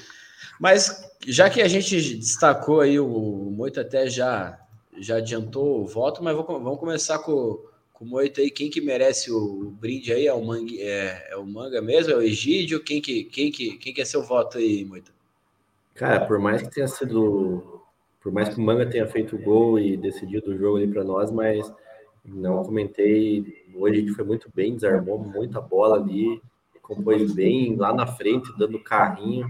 Mas 0.61 1.11
já 1.27 1.49
que 1.49 1.63
a 1.63 1.69
gente 1.69 1.99
destacou 2.17 2.83
aí, 2.83 3.01
o 3.01 3.51
Moito 3.51 3.81
até 3.81 4.09
já, 4.09 4.61
já 4.99 5.17
adiantou 5.17 5.83
o 5.83 5.87
voto, 5.87 6.23
mas 6.23 6.37
vamos 6.37 6.79
começar 6.79 7.19
com, 7.19 7.59
com 7.93 8.05
o 8.05 8.09
Moito 8.09 8.41
aí. 8.41 8.51
Quem 8.51 8.71
que 8.71 8.81
merece 8.81 9.33
o 9.33 9.75
brinde 9.81 10.13
aí? 10.13 10.27
É 10.27 10.33
o, 10.35 10.45
Mangue, 10.45 10.81
é, 10.83 11.29
é 11.31 11.37
o 11.37 11.47
Manga 11.47 11.81
mesmo? 11.81 12.13
É 12.13 12.17
o 12.17 12.23
Egídio? 12.23 12.85
Quem 12.85 13.01
que, 13.01 13.25
quem, 13.25 13.51
que, 13.51 13.77
quem 13.79 13.95
que 13.95 14.03
é 14.03 14.05
seu 14.05 14.23
voto 14.23 14.59
aí, 14.59 14.85
Moito? 14.85 15.13
Cara, 15.95 16.27
por 16.27 16.39
mais 16.39 16.61
que 16.63 16.71
tenha 16.71 16.89
sido. 16.89 17.76
Por 18.27 18.33
mais 18.33 18.49
que 18.49 18.59
o 18.59 18.61
Manga 18.61 18.85
tenha 18.91 19.07
feito 19.07 19.37
o 19.37 19.39
gol 19.39 19.79
e 19.79 19.97
decidido 19.97 20.51
o 20.51 20.59
jogo 20.59 20.79
ali 20.79 20.89
para 20.89 21.05
nós, 21.05 21.31
mas 21.31 21.73
não 22.25 22.65
comentei. 22.65 23.65
Hoje 23.73 23.99
a 23.99 24.01
gente 24.01 24.15
foi 24.15 24.25
muito 24.25 24.51
bem, 24.53 24.75
desarmou 24.75 25.17
muita 25.17 25.61
bola 25.61 25.95
ali 25.95 26.43
compôs 26.83 27.33
bem 27.33 27.77
lá 27.77 27.95
na 27.95 28.05
frente, 28.05 28.53
dando 28.59 28.83
carrinho. 28.83 29.47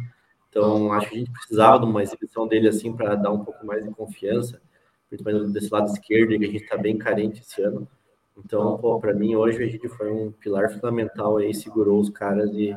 Então, 0.51 0.93
acho 0.93 1.09
que 1.09 1.17
a 1.17 1.19
gente 1.21 1.33
precisava 1.33 1.79
de 1.79 1.87
uma 1.87 2.03
exibição 2.03 2.47
dele 2.47 2.69
assim 2.69 2.93
para 2.93 3.15
dar 3.15 3.31
um 3.31 3.43
pouco 3.43 3.65
mais 3.65 3.83
de 3.83 3.91
confiança, 3.95 4.61
principalmente 5.09 5.53
desse 5.55 5.73
lado 5.73 5.87
esquerdo, 5.87 6.39
que 6.39 6.45
a 6.45 6.51
gente 6.51 6.65
está 6.65 6.77
bem 6.77 6.99
carente 6.99 7.41
esse 7.41 7.63
ano. 7.63 7.89
Então, 8.37 8.79
para 9.01 9.15
mim, 9.15 9.37
hoje 9.37 9.59
o 9.59 9.63
Egídio 9.63 9.89
foi 9.89 10.13
um 10.13 10.33
pilar 10.33 10.71
fundamental 10.71 11.39
aí, 11.39 11.55
segurou 11.55 11.99
os 11.99 12.11
caras 12.11 12.51
e 12.53 12.77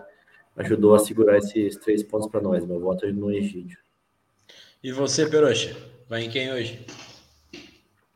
ajudou 0.56 0.96
a 0.96 1.00
segurar 1.00 1.38
esses 1.40 1.76
três 1.76 2.04
pontos 2.04 2.30
para 2.30 2.40
nós. 2.40 2.66
Meu 2.66 2.80
voto 2.80 3.06
é 3.06 3.12
no 3.12 3.30
Egídio. 3.30 3.78
E 4.82 4.94
você, 4.94 5.28
Peroxa? 5.28 5.76
Vai 6.10 6.24
em 6.24 6.30
quem 6.30 6.54
hoje? 6.54 6.86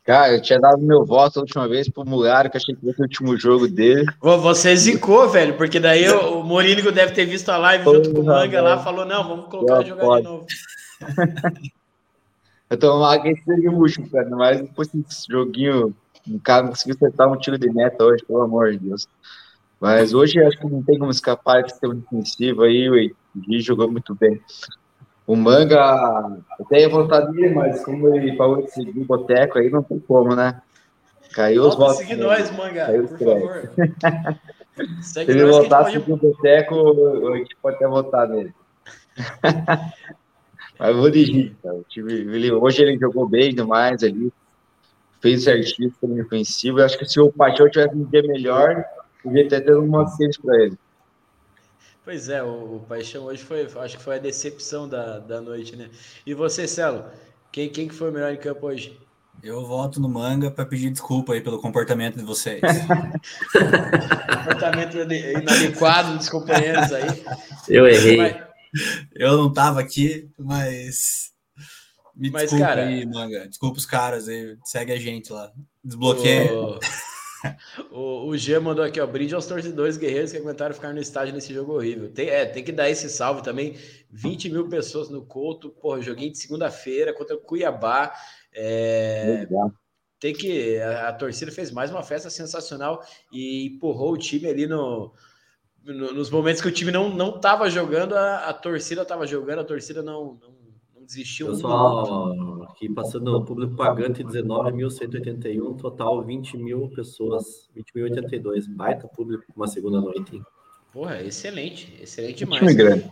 Cara, 0.06 0.34
eu 0.34 0.42
tinha 0.42 0.58
dado 0.60 0.82
meu 0.82 1.06
voto 1.06 1.40
a 1.40 1.42
última 1.42 1.68
vez 1.68 1.90
pro 1.90 2.06
Mularo, 2.06 2.50
que 2.50 2.56
achei 2.56 2.74
que 2.74 2.82
fosse 2.82 3.02
o 3.02 3.04
último 3.04 3.38
jogo 3.38 3.68
dele. 3.68 4.06
Você 4.22 4.74
zicou, 4.76 5.30
velho, 5.30 5.58
porque 5.58 5.78
daí 5.78 6.10
o, 6.10 6.40
o 6.40 6.44
Morínigo 6.44 6.90
deve 6.90 7.14
ter 7.14 7.26
visto 7.26 7.50
a 7.50 7.58
live 7.58 7.84
junto 7.84 8.14
com 8.14 8.22
o 8.22 8.26
Manga 8.26 8.62
lá, 8.62 8.80
falou, 8.80 9.06
não, 9.06 9.28
vamos 9.28 9.48
colocar 9.48 9.84
jogar 9.84 10.02
pode. 10.02 10.24
de 10.24 10.30
novo. 10.30 10.46
eu 12.70 12.78
tô 12.78 12.98
uma 12.98 13.14
aquecida 13.14 13.56
de 13.56 13.70
murcho, 13.70 14.10
cara, 14.10 14.30
mas 14.30 14.62
depois 14.62 14.88
desse 14.88 15.26
joguinho, 15.30 15.94
o 16.28 16.40
cara 16.40 16.64
não 16.64 16.70
conseguiu 16.70 16.96
acertar 16.96 17.30
um 17.30 17.38
tiro 17.38 17.58
de 17.58 17.70
meta 17.70 18.06
hoje, 18.06 18.24
pelo 18.26 18.42
amor 18.42 18.72
de 18.72 18.80
Deus. 18.80 19.06
Mas 19.82 20.14
hoje 20.14 20.42
acho 20.42 20.58
que 20.58 20.66
não 20.66 20.82
tem 20.82 20.98
como 20.98 21.12
escapar 21.12 21.62
de 21.62 21.72
sistema 21.72 21.94
defensivo 21.94 22.64
aí, 22.64 22.90
o 22.90 22.96
Edi 22.96 23.60
jogou 23.60 23.92
muito 23.92 24.16
bem. 24.16 24.42
O 25.26 25.36
manga 25.36 26.38
até 26.60 26.82
ia 26.82 26.90
vontade 26.90 27.32
dele, 27.32 27.54
mas 27.54 27.84
como 27.84 28.14
ele 28.14 28.36
falou 28.36 28.62
de 28.62 28.72
seguir 28.72 29.00
o 29.00 29.06
boteco 29.06 29.58
aí, 29.58 29.70
não 29.70 29.82
tem 29.82 30.00
como, 30.00 30.36
né? 30.36 30.62
Caiu 31.34 31.64
os 31.64 31.76
votos. 31.76 31.98
Segue 31.98 32.16
nós, 32.16 32.52
manga, 32.52 32.86
Caiu 32.86 33.08
por 33.08 33.18
favor. 33.18 33.70
Se 35.02 35.22
ele 35.22 35.46
voltasse 35.46 36.00
pode... 36.00 36.12
o 36.12 36.18
boteco, 36.18 37.32
a 37.32 37.38
gente 37.38 37.56
pode 37.62 37.76
até 37.76 37.88
votar 37.88 38.28
nele. 38.28 38.54
mas 40.80 40.90
eu 40.90 40.98
vou 40.98 41.10
dirigir, 41.12 41.56
hoje 42.60 42.82
ele 42.82 42.98
jogou 42.98 43.28
bem 43.28 43.54
demais 43.54 44.04
ali. 44.04 44.34
Fez 45.22 45.44
certinho, 45.44 45.94
foi 46.02 46.22
ofensivo. 46.22 46.80
Eu 46.80 46.86
acho 46.86 46.98
que 46.98 47.06
se 47.06 47.20
o 47.20 47.32
Paixão 47.32 47.70
tivesse 47.70 47.96
um 47.96 48.04
dia 48.04 48.24
melhor, 48.24 48.84
podia 49.22 49.48
ter 49.48 49.62
dado 49.62 49.82
uma 49.82 50.04
assistência 50.04 50.42
para 50.44 50.64
ele. 50.64 50.78
Pois 52.04 52.28
é, 52.28 52.44
o, 52.44 52.76
o, 52.76 52.80
Paixão 52.82 53.24
hoje 53.26 53.44
foi, 53.44 53.66
acho 53.66 53.98
que 53.98 54.04
foi 54.04 54.16
a 54.16 54.20
decepção 54.20 54.90
da, 54.90 55.20
da 55.20 55.40
noite, 55.40 55.76
né? 55.76 55.90
E 56.26 56.34
você, 56.34 56.68
Celo, 56.68 57.06
quem, 57.52 57.70
quem 57.70 57.88
que 57.88 57.94
foi 57.94 58.10
o 58.10 58.14
melhor 58.14 58.34
em 58.34 58.38
campo 58.38 58.68
hoje? 58.68 59.00
Eu 59.42 59.66
voto 59.66 60.00
no 60.00 60.08
Manga 60.10 60.52
para 60.52 60.66
pedir 60.66 60.90
desculpa 60.90 61.34
aí 61.34 61.42
pelo 61.42 61.60
comportamento 61.60 62.18
de 62.18 62.24
vocês. 62.24 62.62
comportamento 64.38 64.98
inadequado 64.98 66.18
dos 66.18 66.30
companheiros 66.30 66.92
aí. 66.92 67.24
Eu 67.68 67.88
errei. 67.88 68.36
Eu 69.16 69.38
não 69.38 69.48
estava 69.50 69.80
aqui, 69.80 70.30
mas 70.38 71.32
Me 72.16 72.30
Mas, 72.30 72.44
desculpa 72.44 72.66
cara- 72.66 72.88
aí, 72.88 73.06
manga. 73.06 73.48
Desculpa 73.48 73.78
os 73.78 73.86
caras 73.86 74.28
aí. 74.28 74.56
Segue 74.66 74.92
a 74.92 75.00
gente 75.00 75.32
lá. 75.32 75.52
Desbloqueia. 75.84 76.54
O, 76.54 76.80
o, 77.92 78.28
o 78.28 78.38
G 78.38 78.58
mandou 78.60 78.84
aqui, 78.84 79.00
ó. 79.00 79.08
Brinde 79.08 79.36
aos 79.36 79.46
torcedores 79.46 79.98
guerreiros 79.98 80.32
que 80.32 80.38
aguentaram 80.38 80.74
ficar 80.74 80.94
no 80.94 81.00
estádio 81.00 81.34
nesse 81.34 81.54
jogo 81.54 81.74
horrível. 81.74 82.12
Tem, 82.12 82.30
é, 82.30 82.46
tem 82.46 82.64
que 82.64 82.72
dar 82.72 82.90
esse 82.90 83.10
salve 83.10 83.42
também. 83.44 83.76
20 84.10 84.50
mil 84.50 84.68
pessoas 84.70 85.10
no 85.10 85.26
Couto, 85.26 85.70
porra, 85.70 86.02
joguinho 86.02 86.32
de 86.32 86.38
segunda-feira 86.38 87.14
contra 87.14 87.36
o 87.36 87.40
Cuiabá. 87.40 88.14
É, 88.54 89.40
Legal. 89.42 89.72
tem 90.20 90.34
que. 90.34 90.78
A, 90.80 91.10
a 91.10 91.14
torcida 91.14 91.52
fez 91.52 91.72
mais 91.72 91.92
uma 91.92 92.04
festa 92.04 92.30
sensacional 92.30 93.04
e 93.32 93.68
empurrou 93.68 94.14
o 94.14 94.18
time 94.18 94.48
ali 94.48 94.68
no. 94.68 95.14
no- 95.84 96.14
nos 96.14 96.30
momentos 96.30 96.62
que 96.62 96.68
o 96.68 96.72
time 96.72 96.92
não 96.92 97.10
não 97.14 97.36
estava 97.36 97.70
jogando, 97.70 98.16
a, 98.16 98.50
a 98.50 98.54
torcida 98.54 99.02
estava 99.02 99.26
jogando, 99.28 99.60
a 99.60 99.66
torcida 99.66 100.02
não, 100.02 100.40
não, 100.42 100.56
desistiu. 101.06 101.48
um. 101.48 101.52
Pessoal, 101.52 102.64
aqui 102.64 102.90
passando 102.90 103.36
o 103.36 103.44
público 103.44 103.76
pagante 103.76 104.24
19.181, 104.24 105.78
total 105.78 106.24
20 106.24 106.58
mil 106.58 106.90
pessoas, 106.90 107.70
20.082. 107.76 108.68
Baita 108.70 109.08
público 109.08 109.44
uma 109.56 109.68
segunda 109.68 110.02
noite. 110.02 110.36
hein? 110.36 110.44
Porra, 110.92 111.22
excelente, 111.22 111.94
excelente 112.02 112.46
Time 112.46 112.58
demais. 112.58 112.76
grande. 112.76 113.12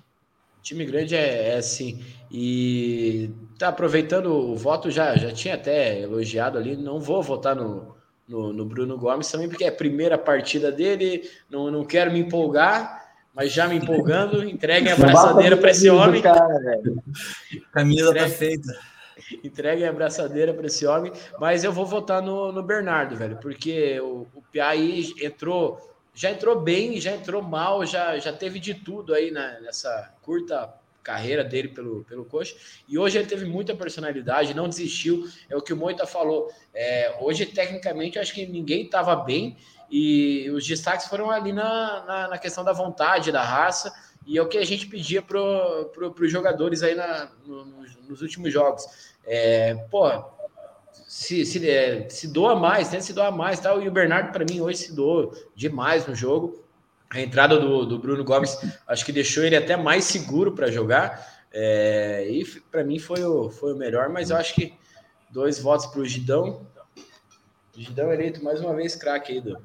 Time 0.61 0.85
grande 0.85 1.15
é, 1.15 1.49
é 1.49 1.57
assim. 1.57 2.03
E 2.31 3.31
tá 3.57 3.69
aproveitando 3.69 4.27
o 4.27 4.55
voto, 4.55 4.91
já, 4.91 5.15
já 5.17 5.31
tinha 5.31 5.55
até 5.55 6.01
elogiado 6.01 6.57
ali. 6.57 6.77
Não 6.77 6.99
vou 6.99 7.23
votar 7.23 7.55
no, 7.55 7.95
no, 8.27 8.53
no 8.53 8.65
Bruno 8.65 8.97
Gomes 8.97 9.29
também, 9.31 9.49
porque 9.49 9.63
é 9.63 9.69
a 9.69 9.75
primeira 9.75 10.17
partida 10.17 10.71
dele. 10.71 11.27
Não, 11.49 11.71
não 11.71 11.83
quero 11.83 12.11
me 12.11 12.19
empolgar, 12.19 13.00
mas 13.33 13.51
já 13.51 13.67
me 13.67 13.75
empolgando. 13.77 14.43
Entreguem 14.43 14.91
a 14.91 14.95
abraçadeira 14.95 15.57
para 15.57 15.71
esse 15.71 15.89
homem. 15.89 16.21
Cara, 16.21 16.59
velho. 16.59 17.01
Camisa 17.71 18.05
tá 18.07 18.11
Entregue. 18.27 18.35
feita. 18.35 18.79
Entreguem 19.43 19.85
a 19.85 19.89
abraçadeira 19.89 20.53
para 20.53 20.67
esse 20.67 20.85
homem. 20.85 21.11
Mas 21.39 21.63
eu 21.63 21.71
vou 21.71 21.85
votar 21.85 22.21
no, 22.21 22.51
no 22.51 22.61
Bernardo, 22.63 23.15
velho, 23.15 23.37
porque 23.37 23.99
o, 24.01 24.27
o 24.33 24.41
Piai 24.51 25.05
entrou. 25.21 25.79
Já 26.13 26.29
entrou 26.29 26.59
bem, 26.59 26.99
já 26.99 27.11
entrou 27.13 27.41
mal, 27.41 27.85
já, 27.85 28.17
já 28.19 28.33
teve 28.33 28.59
de 28.59 28.73
tudo 28.73 29.13
aí 29.13 29.31
na- 29.31 29.61
nessa 29.61 30.13
curta 30.21 30.73
carreira 31.01 31.41
dele 31.43 31.69
pelo, 31.69 32.03
pelo 32.03 32.25
coxa. 32.25 32.53
E 32.87 32.99
hoje 32.99 33.17
ele 33.17 33.27
teve 33.27 33.45
muita 33.45 33.73
personalidade, 33.73 34.53
não 34.53 34.67
desistiu. 34.67 35.25
É 35.49 35.55
o 35.55 35.61
que 35.61 35.71
o 35.71 35.77
Moita 35.77 36.05
falou. 36.05 36.51
É, 36.75 37.15
hoje, 37.21 37.45
tecnicamente, 37.45 38.17
eu 38.17 38.21
acho 38.21 38.33
que 38.33 38.45
ninguém 38.45 38.83
estava 38.83 39.15
bem. 39.15 39.55
E 39.91 40.49
os 40.51 40.65
destaques 40.65 41.07
foram 41.07 41.29
ali 41.29 41.51
na, 41.51 42.05
na, 42.05 42.27
na 42.29 42.37
questão 42.37 42.63
da 42.63 42.71
vontade, 42.71 43.31
da 43.31 43.43
raça. 43.43 43.93
E 44.25 44.37
é 44.37 44.41
o 44.41 44.47
que 44.47 44.57
a 44.57 44.65
gente 44.65 44.87
pedia 44.87 45.21
para 45.21 45.39
pro, 45.93 46.15
os 46.17 46.31
jogadores 46.31 46.81
aí 46.81 46.95
na, 46.95 47.29
no- 47.45 47.65
nos, 48.07 48.21
últimos 48.21 48.53
jogos. 48.53 48.85
É, 49.25 49.75
pô, 49.91 50.09
se, 51.07 51.45
se, 51.45 51.69
é, 51.69 52.07
se 52.09 52.27
doa 52.29 52.55
mais, 52.55 52.87
tenta 52.87 53.03
se 53.03 53.11
doar 53.11 53.31
mais. 53.31 53.59
Tal. 53.59 53.81
E 53.81 53.87
o 53.89 53.91
Bernardo, 53.91 54.31
para 54.31 54.45
mim, 54.45 54.61
hoje 54.61 54.77
se 54.77 54.95
doou 54.95 55.33
demais 55.53 56.07
no 56.07 56.15
jogo. 56.15 56.63
A 57.09 57.19
entrada 57.19 57.59
do, 57.59 57.85
do 57.85 57.99
Bruno 57.99 58.23
Gomes 58.23 58.57
acho 58.87 59.05
que 59.05 59.11
deixou 59.11 59.43
ele 59.43 59.57
até 59.57 59.75
mais 59.75 60.05
seguro 60.05 60.53
para 60.53 60.71
jogar. 60.71 61.43
É, 61.51 62.25
e 62.29 62.45
para 62.71 62.81
mim 62.85 62.97
foi 62.97 63.21
o, 63.25 63.49
foi 63.49 63.73
o 63.73 63.75
melhor, 63.75 64.07
mas 64.07 64.29
eu 64.29 64.37
acho 64.37 64.55
que 64.55 64.73
dois 65.29 65.59
votos 65.59 65.87
para 65.87 65.99
o 65.99 66.05
Gidão. 66.05 66.65
Gidão 67.75 68.13
eleito 68.13 68.41
mais 68.41 68.61
uma 68.61 68.73
vez 68.73 68.95
craque 68.95 69.33
aí 69.33 69.41
do, 69.41 69.57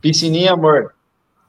Piscininha, 0.00 0.52
amor. 0.52 0.94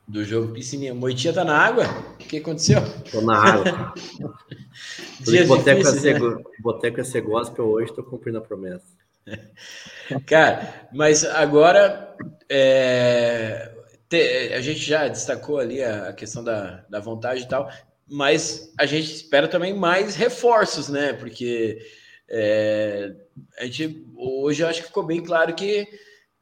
do 0.08 0.24
jogo 0.24 0.54
Piscininha. 0.54 0.94
Moitinha 0.94 1.34
tá 1.34 1.44
na 1.44 1.58
água? 1.58 1.86
O 2.16 2.18
que 2.18 2.38
aconteceu? 2.38 2.82
Tô 3.12 3.22
na 3.22 3.38
água. 3.38 3.94
Dias 5.22 5.48
Boteco 5.48 5.70
é, 5.70 5.84
difíceis, 5.84 6.04
né? 6.04 6.20
ser, 6.20 6.44
Boteco 6.60 7.00
é 7.00 7.04
ser 7.04 7.22
gospel 7.22 7.66
hoje, 7.66 7.94
tô 7.94 8.04
cumprindo 8.04 8.40
a 8.40 8.42
promessa. 8.42 8.86
Cara, 10.26 10.88
mas 10.92 11.24
agora 11.24 12.16
é, 12.50 13.72
te- 14.10 14.52
a 14.54 14.62
gente 14.62 14.80
já 14.80 15.08
destacou 15.08 15.60
ali 15.60 15.84
a, 15.84 16.10
a 16.10 16.14
questão 16.14 16.44
da, 16.44 16.84
da 16.90 17.00
vontade 17.00 17.44
e 17.44 17.48
tal, 17.48 17.70
mas 18.10 18.74
a 18.80 18.86
gente 18.86 19.14
espera 19.14 19.48
também 19.48 19.74
mais 19.74 20.16
reforços, 20.16 20.90
né? 20.90 21.14
Porque 21.14 21.80
é, 22.28 23.14
a 23.60 23.66
gente 23.66 24.06
hoje 24.16 24.64
eu 24.64 24.68
acho 24.68 24.82
que 24.82 24.88
ficou 24.88 25.04
bem 25.04 25.22
claro 25.24 25.54
que 25.54 25.88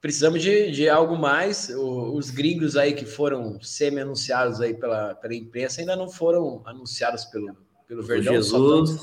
precisamos 0.01 0.41
de, 0.41 0.71
de 0.71 0.89
algo 0.89 1.17
mais. 1.17 1.69
O- 1.69 2.15
os 2.15 2.29
gringos 2.29 2.75
aí 2.77 2.93
que 2.93 3.05
foram 3.05 3.61
semi-anunciados 3.61 4.61
aí 4.61 4.73
pela, 4.73 5.15
pela 5.15 5.35
imprensa 5.35 5.81
ainda 5.81 5.95
não 5.95 6.09
foram 6.09 6.61
anunciados 6.65 7.25
pelo, 7.25 7.55
pelo 7.87 8.03
Verdão. 8.03 8.33
Jesus 8.33 9.01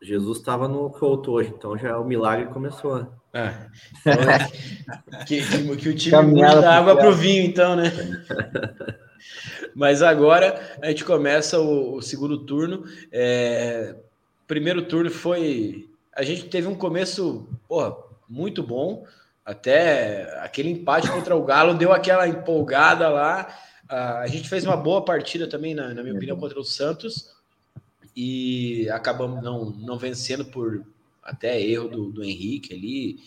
Jesus 0.00 0.38
estava 0.38 0.68
no 0.68 0.88
Couto 0.90 1.32
hoje, 1.32 1.52
então 1.56 1.76
já 1.76 1.98
o 1.98 2.04
milagre 2.04 2.46
começou. 2.52 3.12
Ah, 3.34 3.66
então 4.00 4.12
é 4.30 4.38
que, 5.26 5.44
que- 5.44 5.76
que 5.76 5.88
o 5.88 5.94
time 5.96 6.10
Caminhada 6.12 6.60
da 6.60 6.74
água 6.76 6.96
para 6.96 7.10
o 7.10 7.14
vinho, 7.14 7.44
então, 7.44 7.74
né? 7.74 7.92
Mas 9.74 10.02
agora 10.02 10.78
a 10.80 10.88
gente 10.88 11.04
começa 11.04 11.58
o, 11.60 11.96
o 11.96 12.02
segundo 12.02 12.38
turno. 12.38 12.84
É, 13.12 13.96
primeiro 14.46 14.82
turno 14.82 15.10
foi. 15.10 15.88
A 16.14 16.22
gente 16.22 16.44
teve 16.48 16.66
um 16.66 16.74
começo 16.74 17.48
porra, 17.68 17.96
muito 18.28 18.62
bom. 18.62 19.04
Até 19.48 20.28
aquele 20.42 20.68
empate 20.68 21.10
contra 21.10 21.34
o 21.34 21.42
Galo 21.42 21.72
deu 21.72 21.90
aquela 21.90 22.28
empolgada 22.28 23.08
lá. 23.08 23.48
Ah, 23.88 24.18
a 24.18 24.26
gente 24.26 24.46
fez 24.46 24.62
uma 24.62 24.76
boa 24.76 25.02
partida 25.02 25.46
também, 25.48 25.74
na, 25.74 25.94
na 25.94 26.02
minha 26.02 26.14
opinião, 26.14 26.38
contra 26.38 26.60
o 26.60 26.64
Santos. 26.64 27.30
E 28.14 28.86
acabamos 28.90 29.42
não, 29.42 29.70
não 29.70 29.98
vencendo 29.98 30.44
por 30.44 30.84
até 31.22 31.58
erro 31.62 31.88
do, 31.88 32.12
do 32.12 32.22
Henrique 32.22 32.74
ali. 32.74 33.20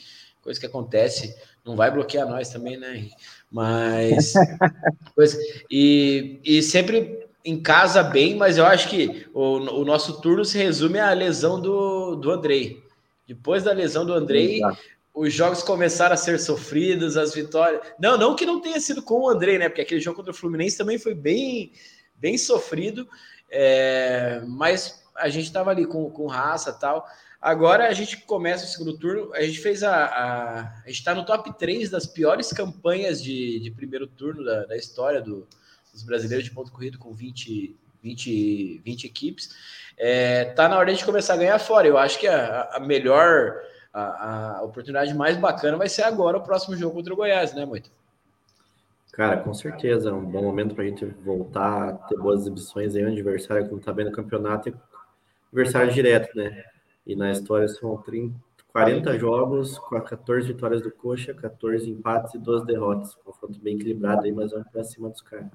Coisa 0.44 0.60
que 0.60 0.68
acontece. 0.68 1.36
Não 1.66 1.76
vai 1.76 1.90
bloquear 1.90 2.30
nós 2.30 2.50
também, 2.50 2.78
né, 2.78 2.98
Henrique? 2.98 3.16
Mas. 3.52 4.34
coisa, 5.16 5.40
e, 5.72 6.40
e 6.44 6.62
sempre 6.62 7.28
em 7.44 7.60
casa 7.60 8.04
bem, 8.04 8.36
mas 8.36 8.60
eu 8.60 8.66
acho 8.68 8.90
que 8.90 9.26
o, 9.34 9.58
o 9.58 9.84
nosso 9.84 10.22
turno 10.22 10.46
se 10.46 10.60
resume 10.60 11.00
à 11.00 11.12
lesão 11.14 11.60
do, 11.60 12.16
do 12.16 12.30
Andrei. 12.30 12.84
Depois 13.28 13.64
da 13.64 13.72
lesão 13.72 14.06
do 14.06 14.14
Andrei, 14.14 14.58
Exato. 14.58 14.78
Os 15.14 15.34
jogos 15.34 15.62
começaram 15.62 16.14
a 16.14 16.18
ser 16.18 16.40
sofridos, 16.40 17.18
as 17.18 17.34
vitórias. 17.34 17.82
Não, 18.00 18.18
não 18.18 18.36
que 18.36 18.46
não 18.46 18.62
tenha 18.62 18.80
sido 18.80 19.02
com 19.02 19.22
o 19.22 19.30
Andrei, 19.30 19.58
né? 19.58 19.68
Porque 19.68 19.82
aquele 19.82 20.02
jogo 20.02 20.18
contra 20.18 20.32
o 20.32 20.36
Fluminense 20.36 20.78
também 20.78 20.98
foi 20.98 21.14
bem, 21.14 21.74
bem 22.16 22.38
sofrido. 22.38 23.08
É, 23.50 24.42
mas 24.48 25.04
a 25.16 25.28
gente 25.30 25.46
estava 25.46 25.72
ali 25.72 25.86
com, 25.86 26.10
com 26.10 26.28
raça 26.28 26.72
tal. 26.72 27.06
Agora 27.42 27.88
a 27.88 27.94
gente 27.94 28.18
começa 28.18 28.66
o 28.66 28.68
segundo 28.68 28.98
turno. 28.98 29.34
A 29.34 29.42
gente 29.42 29.60
fez 29.60 29.84
a. 29.84 30.06
A, 30.06 30.60
a 30.62 30.88
gente 30.88 31.00
está 31.00 31.16
no 31.16 31.26
top 31.26 31.52
3 31.58 31.90
das 31.90 32.06
piores 32.06 32.54
campanhas 32.54 33.22
de, 33.22 33.60
de 33.60 33.72
primeiro 33.72 34.06
turno 34.06 34.46
da, 34.46 34.66
da 34.66 34.78
história 34.78 35.20
do, 35.20 35.48
dos 35.92 36.04
brasileiros 36.04 36.46
de 36.48 36.54
ponto 36.54 36.72
corrido, 36.72 37.00
com 37.00 37.12
20, 37.12 37.76
20, 38.02 38.82
20 38.86 39.04
equipes. 39.06 39.50
É, 39.98 40.46
tá 40.46 40.70
na 40.70 40.78
hora 40.78 40.94
de 40.94 41.04
começar 41.04 41.34
a 41.34 41.38
ganhar 41.38 41.60
fora. 41.60 41.88
Eu 41.88 41.98
acho 41.98 42.20
que 42.20 42.28
a, 42.28 42.70
a 42.74 42.80
melhor, 42.80 43.56
a, 43.94 44.58
a 44.58 44.64
oportunidade 44.64 45.14
mais 45.14 45.38
bacana 45.38 45.78
vai 45.78 45.90
ser 45.90 46.04
agora 46.04 46.38
o 46.38 46.44
próximo 46.44 46.76
jogo 46.76 46.96
contra 46.96 47.14
o 47.14 47.18
Goiás, 47.18 47.54
né, 47.54 47.66
Moito? 47.66 47.92
Cara, 49.12 49.38
com 49.38 49.54
certeza, 49.54 50.10
é 50.10 50.14
um 50.14 50.24
bom 50.24 50.42
momento 50.42 50.74
para 50.74 50.86
a 50.86 50.88
gente 50.88 51.06
voltar 51.06 51.90
a 51.90 51.94
ter 51.94 52.18
boas 52.18 52.42
exibições 52.42 52.96
aí, 52.96 53.06
um 53.06 53.12
adversário 53.12 53.66
que 53.66 53.72
não 53.72 53.80
tá 53.80 53.92
bem 53.92 54.06
no 54.06 54.12
campeonato, 54.12 54.70
é 54.70 54.74
adversário 55.52 55.94
direto, 55.94 56.36
né? 56.36 56.64
E 57.06 57.16
na 57.16 57.32
história 57.32 57.68
são 57.68 57.98
30, 57.98 58.34
40 58.72 59.20
jogos, 59.20 59.78
com 59.78 60.00
14 60.00 60.48
vitórias 60.48 60.82
do 60.82 60.92
Coxa, 60.92 61.34
14 61.34 61.90
empates 61.90 62.36
e 62.36 62.38
12 62.38 62.66
derrotas. 62.66 63.16
Confronto 63.16 63.60
bem 63.60 63.76
equilibrado 63.76 64.24
aí, 64.24 64.32
mas 64.32 64.52
vamos 64.52 64.68
para 64.70 64.84
cima 64.84 65.10
dos 65.10 65.22
caras. 65.22 65.48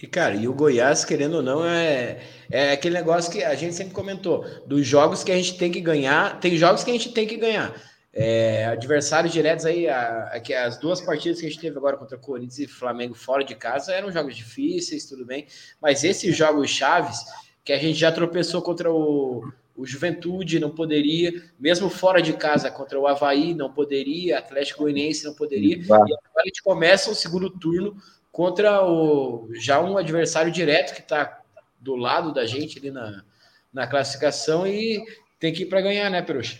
E, 0.00 0.06
cara, 0.06 0.34
e 0.34 0.46
o 0.46 0.54
Goiás, 0.54 1.04
querendo 1.04 1.34
ou 1.36 1.42
não, 1.42 1.64
é, 1.64 2.20
é 2.50 2.72
aquele 2.72 2.94
negócio 2.94 3.32
que 3.32 3.42
a 3.42 3.54
gente 3.54 3.74
sempre 3.74 3.92
comentou: 3.92 4.44
dos 4.66 4.86
jogos 4.86 5.24
que 5.24 5.32
a 5.32 5.36
gente 5.36 5.58
tem 5.58 5.72
que 5.72 5.80
ganhar, 5.80 6.38
tem 6.40 6.56
jogos 6.56 6.84
que 6.84 6.90
a 6.90 6.94
gente 6.94 7.12
tem 7.12 7.26
que 7.26 7.36
ganhar. 7.36 7.74
É, 8.12 8.64
adversários 8.66 9.32
diretos 9.32 9.64
aí, 9.64 9.88
a, 9.88 10.30
a, 10.32 10.40
que 10.40 10.54
as 10.54 10.78
duas 10.78 11.00
partidas 11.00 11.40
que 11.40 11.46
a 11.46 11.48
gente 11.48 11.60
teve 11.60 11.76
agora 11.76 11.96
contra 11.96 12.16
Corinthians 12.16 12.58
e 12.58 12.66
Flamengo 12.66 13.14
fora 13.14 13.44
de 13.44 13.54
casa 13.54 13.92
eram 13.92 14.10
jogos 14.10 14.34
difíceis, 14.34 15.04
tudo 15.04 15.26
bem, 15.26 15.46
mas 15.80 16.02
esses 16.04 16.34
jogos 16.34 16.70
chaves, 16.70 17.24
que 17.64 17.72
a 17.72 17.78
gente 17.78 17.98
já 17.98 18.10
tropeçou 18.10 18.62
contra 18.62 18.90
o, 18.90 19.44
o 19.76 19.86
Juventude, 19.86 20.58
não 20.58 20.70
poderia, 20.70 21.32
mesmo 21.60 21.88
fora 21.90 22.20
de 22.20 22.32
casa 22.32 22.70
contra 22.70 22.98
o 22.98 23.06
Havaí, 23.06 23.54
não 23.54 23.72
poderia, 23.72 24.38
Atlético 24.38 24.82
Goianiense 24.82 25.24
não 25.24 25.34
poderia, 25.34 25.76
e 25.76 25.82
agora 25.84 26.18
a 26.38 26.46
gente 26.46 26.62
começa 26.62 27.10
o 27.10 27.14
segundo 27.14 27.50
turno 27.50 27.96
contra 28.38 28.86
o 28.86 29.48
já 29.52 29.80
um 29.80 29.98
adversário 29.98 30.52
direto 30.52 30.94
que 30.94 31.00
está 31.00 31.40
do 31.80 31.96
lado 31.96 32.32
da 32.32 32.46
gente 32.46 32.78
ali 32.78 32.88
na, 32.88 33.24
na 33.72 33.84
classificação 33.84 34.64
e 34.64 35.04
tem 35.40 35.52
que 35.52 35.64
ir 35.64 35.66
para 35.66 35.80
ganhar, 35.80 36.08
né, 36.08 36.22
Peruxa? 36.22 36.56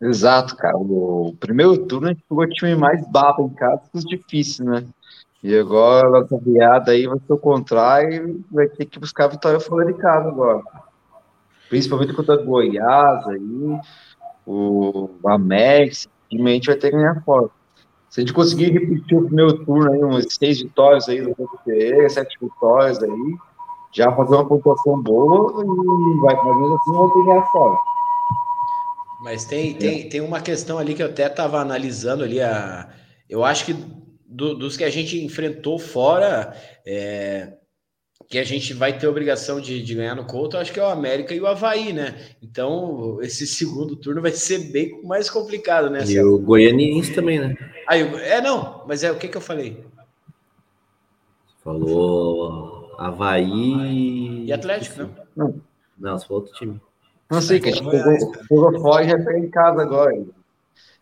Exato, 0.00 0.56
cara. 0.56 0.74
O 0.78 1.36
primeiro 1.38 1.76
turno 1.86 2.06
a 2.06 2.12
gente 2.14 2.24
pegou 2.26 2.42
o 2.42 2.48
time 2.48 2.74
mais 2.74 3.06
baba 3.06 3.42
em 3.42 3.50
casa, 3.50 3.82
que 3.92 3.98
os 3.98 4.04
difíceis, 4.04 4.66
né? 4.66 4.86
E 5.42 5.54
agora, 5.54 6.24
essa 6.24 6.38
viada 6.38 6.92
aí 6.92 7.06
vai 7.06 7.18
ser 7.18 7.34
o 7.34 7.38
contrário 7.38 8.30
e 8.30 8.54
vai 8.54 8.66
ter 8.66 8.86
que 8.86 8.98
buscar 8.98 9.26
a 9.26 9.28
vitória 9.28 9.60
fora 9.60 9.84
de 9.84 9.98
casa 9.98 10.28
agora. 10.28 10.62
principalmente 11.68 12.14
contra 12.14 12.40
o 12.40 12.44
Goiás 12.46 13.26
aí, 13.26 13.78
o 14.46 15.10
Amex, 15.26 16.08
a 16.32 16.34
gente 16.34 16.66
vai 16.66 16.76
ter 16.76 16.90
que 16.90 16.96
ganhar 16.96 17.22
fora. 17.24 17.50
Se 18.12 18.20
a 18.20 18.24
gente 18.24 18.34
conseguir 18.34 18.72
repetir 18.72 19.16
o 19.16 19.24
primeiro 19.24 19.64
turno 19.64 19.90
aí, 19.90 20.04
umas 20.04 20.26
seis 20.34 20.60
vitórias 20.60 21.08
aí 21.08 21.22
do 21.22 21.34
PPE, 21.34 22.10
sete 22.10 22.36
vitórias 22.38 23.02
aí, 23.02 23.36
já 23.90 24.12
fazer 24.12 24.34
uma 24.34 24.46
pontuação 24.46 25.00
boa 25.00 25.64
e 25.64 26.20
vai, 26.20 26.36
mas 26.36 26.60
mesmo 26.60 26.74
assim 26.76 26.92
vai 26.92 27.40
ter 27.40 27.50
fora. 27.50 27.78
Mas 29.22 29.44
tem, 29.46 29.72
tem, 29.72 30.08
tem 30.10 30.20
uma 30.20 30.42
questão 30.42 30.76
ali 30.76 30.92
que 30.92 31.02
eu 31.02 31.06
até 31.06 31.26
estava 31.26 31.58
analisando 31.58 32.22
ali. 32.22 32.38
A, 32.42 32.90
eu 33.30 33.42
acho 33.42 33.64
que 33.64 33.72
do, 34.26 34.54
dos 34.58 34.76
que 34.76 34.84
a 34.84 34.90
gente 34.90 35.18
enfrentou 35.24 35.78
fora, 35.78 36.54
é, 36.86 37.54
que 38.32 38.38
a 38.38 38.44
gente 38.44 38.72
vai 38.72 38.96
ter 38.96 39.06
obrigação 39.06 39.60
de, 39.60 39.82
de 39.82 39.94
ganhar 39.94 40.14
no 40.14 40.24
Couto, 40.24 40.56
acho 40.56 40.72
que 40.72 40.80
é 40.80 40.82
o 40.82 40.88
América 40.88 41.34
e 41.34 41.40
o 41.42 41.46
Havaí, 41.46 41.92
né? 41.92 42.14
Então, 42.42 43.18
esse 43.20 43.44
segundo 43.46 43.94
turno 43.94 44.22
vai 44.22 44.30
ser 44.30 44.72
bem 44.72 45.02
mais 45.04 45.28
complicado, 45.28 45.90
né? 45.90 46.02
E 46.06 46.18
o 46.18 46.38
Goianiense 46.38 47.12
também, 47.12 47.38
né? 47.38 47.54
Aí, 47.86 48.00
é, 48.00 48.40
não, 48.40 48.84
mas 48.88 49.04
é 49.04 49.12
o 49.12 49.16
que, 49.16 49.28
que 49.28 49.36
eu 49.36 49.40
falei? 49.42 49.84
Falou 51.62 52.96
Havaí. 52.98 54.46
E 54.46 54.50
Atlético, 54.50 55.02
não? 55.02 55.10
Não, 55.36 55.60
Não, 55.98 56.18
se 56.18 56.26
for 56.26 56.36
outro 56.36 56.54
time. 56.54 56.80
não 57.30 57.42
sei, 57.42 57.60
que 57.60 57.68
a 57.68 57.72
gente 57.72 57.90
pegou, 57.90 58.32
pegou 58.48 58.80
fora 58.80 59.04
e 59.04 59.10
já 59.10 59.18
pega 59.18 59.38
em 59.40 59.50
casa 59.50 59.82
agora. 59.82 60.24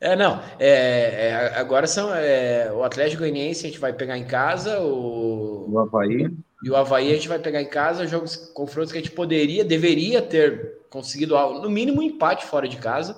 É, 0.01 0.17
não. 0.17 0.41
É, 0.59 1.29
é, 1.29 1.35
agora 1.61 1.87
são 1.87 2.13
é, 2.13 2.73
o 2.73 2.83
Atlético 2.83 3.21
Goianiense 3.21 3.67
a 3.67 3.69
gente 3.69 3.79
vai 3.79 3.93
pegar 3.93 4.19
em 4.19 4.25
casa, 4.25 4.81
o, 4.81 5.69
No 5.69 5.79
Havaí. 5.79 6.29
E 6.63 6.71
o 6.71 6.77
Havaí 6.77 7.11
a 7.11 7.15
gente 7.15 7.29
vai 7.29 7.39
pegar 7.39 7.63
em 7.63 7.69
casa, 7.69 8.07
jogos, 8.07 8.37
confrontos 8.55 8.93
que 8.93 8.99
a 8.99 9.01
gente 9.01 9.15
poderia, 9.15 9.65
deveria 9.65 10.21
ter 10.21 10.79
conseguido 10.91 11.37
algo, 11.37 11.61
no 11.61 11.71
mínimo 11.71 12.01
um 12.01 12.03
empate 12.03 12.45
fora 12.47 12.69
de 12.69 12.77
casa, 12.77 13.17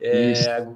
é, 0.00 0.66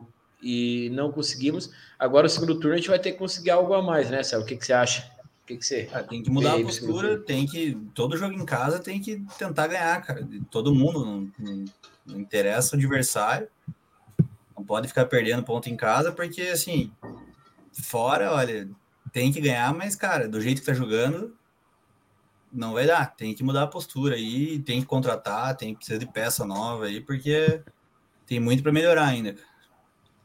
e 0.42 0.90
não 0.92 1.10
conseguimos. 1.12 1.70
Agora 1.98 2.26
o 2.26 2.30
segundo 2.30 2.54
turno 2.54 2.74
a 2.74 2.76
gente 2.76 2.88
vai 2.88 2.98
ter 2.98 3.12
que 3.12 3.18
conseguir 3.18 3.50
algo 3.50 3.74
a 3.74 3.82
mais, 3.82 4.10
né, 4.10 4.22
Céu? 4.22 4.40
O 4.40 4.44
que, 4.46 4.56
que 4.56 4.64
você 4.64 4.72
acha? 4.72 5.10
O 5.42 5.46
que, 5.46 5.56
que 5.56 5.64
você. 5.64 5.88
Ah, 5.92 6.02
tem 6.02 6.22
que 6.22 6.30
mudar 6.30 6.54
a 6.54 6.62
postura, 6.62 7.18
tem 7.18 7.46
que. 7.46 7.76
Todo 7.94 8.16
jogo 8.16 8.34
em 8.34 8.44
casa 8.44 8.78
tem 8.78 9.00
que 9.00 9.22
tentar 9.38 9.66
ganhar, 9.68 10.00
cara. 10.02 10.26
Todo 10.50 10.74
mundo, 10.74 11.04
não, 11.04 11.28
não- 11.38 11.64
não 12.06 12.20
interessa 12.20 12.74
o 12.74 12.78
adversário. 12.78 13.48
Não 14.56 14.64
pode 14.64 14.88
ficar 14.88 15.06
perdendo 15.06 15.42
ponto 15.42 15.68
em 15.68 15.76
casa, 15.76 16.12
porque 16.12 16.42
assim, 16.42 16.90
fora, 17.72 18.32
olha, 18.32 18.68
tem 19.12 19.32
que 19.32 19.40
ganhar, 19.40 19.74
mas, 19.74 19.94
cara, 19.94 20.28
do 20.28 20.40
jeito 20.40 20.60
que 20.60 20.66
tá 20.66 20.72
jogando, 20.74 21.34
não 22.56 22.72
vai 22.72 22.86
dar. 22.86 23.14
Tem 23.14 23.34
que 23.34 23.44
mudar 23.44 23.64
a 23.64 23.66
postura 23.66 24.16
aí, 24.16 24.58
tem 24.60 24.80
que 24.80 24.86
contratar, 24.86 25.56
tem 25.56 25.72
que 25.72 25.78
precisar 25.78 25.98
de 25.98 26.06
peça 26.06 26.44
nova 26.44 26.86
aí, 26.86 27.00
porque 27.00 27.60
tem 28.26 28.40
muito 28.40 28.62
para 28.62 28.72
melhorar 28.72 29.06
ainda. 29.06 29.36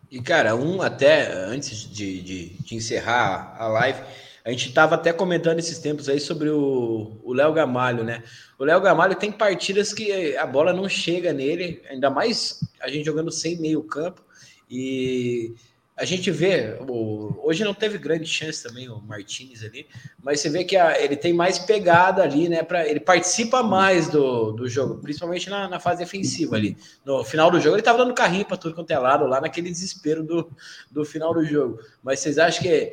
E, 0.09 0.21
cara, 0.21 0.55
um 0.55 0.81
até 0.81 1.31
antes 1.31 1.89
de, 1.89 2.21
de, 2.21 2.49
de 2.49 2.75
encerrar 2.75 3.55
a 3.57 3.67
live, 3.67 4.01
a 4.43 4.49
gente 4.49 4.69
estava 4.69 4.95
até 4.95 5.13
comentando 5.13 5.59
esses 5.59 5.77
tempos 5.79 6.09
aí 6.09 6.19
sobre 6.19 6.49
o 6.49 7.31
Léo 7.33 7.53
Gamalho, 7.53 8.03
né? 8.03 8.23
O 8.57 8.65
Léo 8.65 8.81
Gamalho 8.81 9.15
tem 9.15 9.31
partidas 9.31 9.93
que 9.93 10.35
a 10.35 10.45
bola 10.45 10.73
não 10.73 10.89
chega 10.89 11.31
nele, 11.31 11.81
ainda 11.89 12.09
mais 12.09 12.59
a 12.81 12.89
gente 12.89 13.05
jogando 13.05 13.31
sem 13.31 13.57
meio 13.57 13.83
campo. 13.83 14.23
E 14.69 15.53
a 16.01 16.05
gente 16.05 16.31
vê, 16.31 16.77
o- 16.89 17.39
hoje 17.47 17.63
não 17.63 17.73
teve 17.75 17.97
grande 17.97 18.25
chance 18.25 18.63
também 18.63 18.89
o 18.89 18.99
Martinez 19.01 19.63
ali, 19.63 19.87
mas 20.21 20.39
você 20.39 20.49
vê 20.49 20.63
que 20.63 20.75
a- 20.75 20.99
ele 20.99 21.15
tem 21.15 21.31
mais 21.31 21.59
pegada 21.59 22.23
ali, 22.23 22.49
né? 22.49 22.63
Pra, 22.63 22.87
ele 22.87 22.99
participa 22.99 23.61
mais 23.61 24.09
do, 24.09 24.51
do 24.51 24.67
jogo, 24.67 24.97
principalmente 24.99 25.49
na, 25.49 25.69
na 25.69 25.79
fase 25.79 25.99
defensiva 25.99 26.55
ali. 26.55 26.75
No 27.05 27.23
final 27.23 27.51
do 27.51 27.59
jogo, 27.59 27.75
ele 27.75 27.83
tava 27.83 27.99
dando 27.99 28.13
carrinho 28.15 28.45
para 28.45 28.57
tudo 28.57 28.73
quanto 28.73 28.89
é 28.91 28.97
lado, 28.97 29.27
lá 29.27 29.39
naquele 29.39 29.69
desespero 29.69 30.23
do, 30.23 30.51
do 30.89 31.05
final 31.05 31.33
do 31.33 31.45
jogo. 31.45 31.79
Mas 32.01 32.19
vocês 32.19 32.37
acham 32.39 32.63
que 32.63 32.91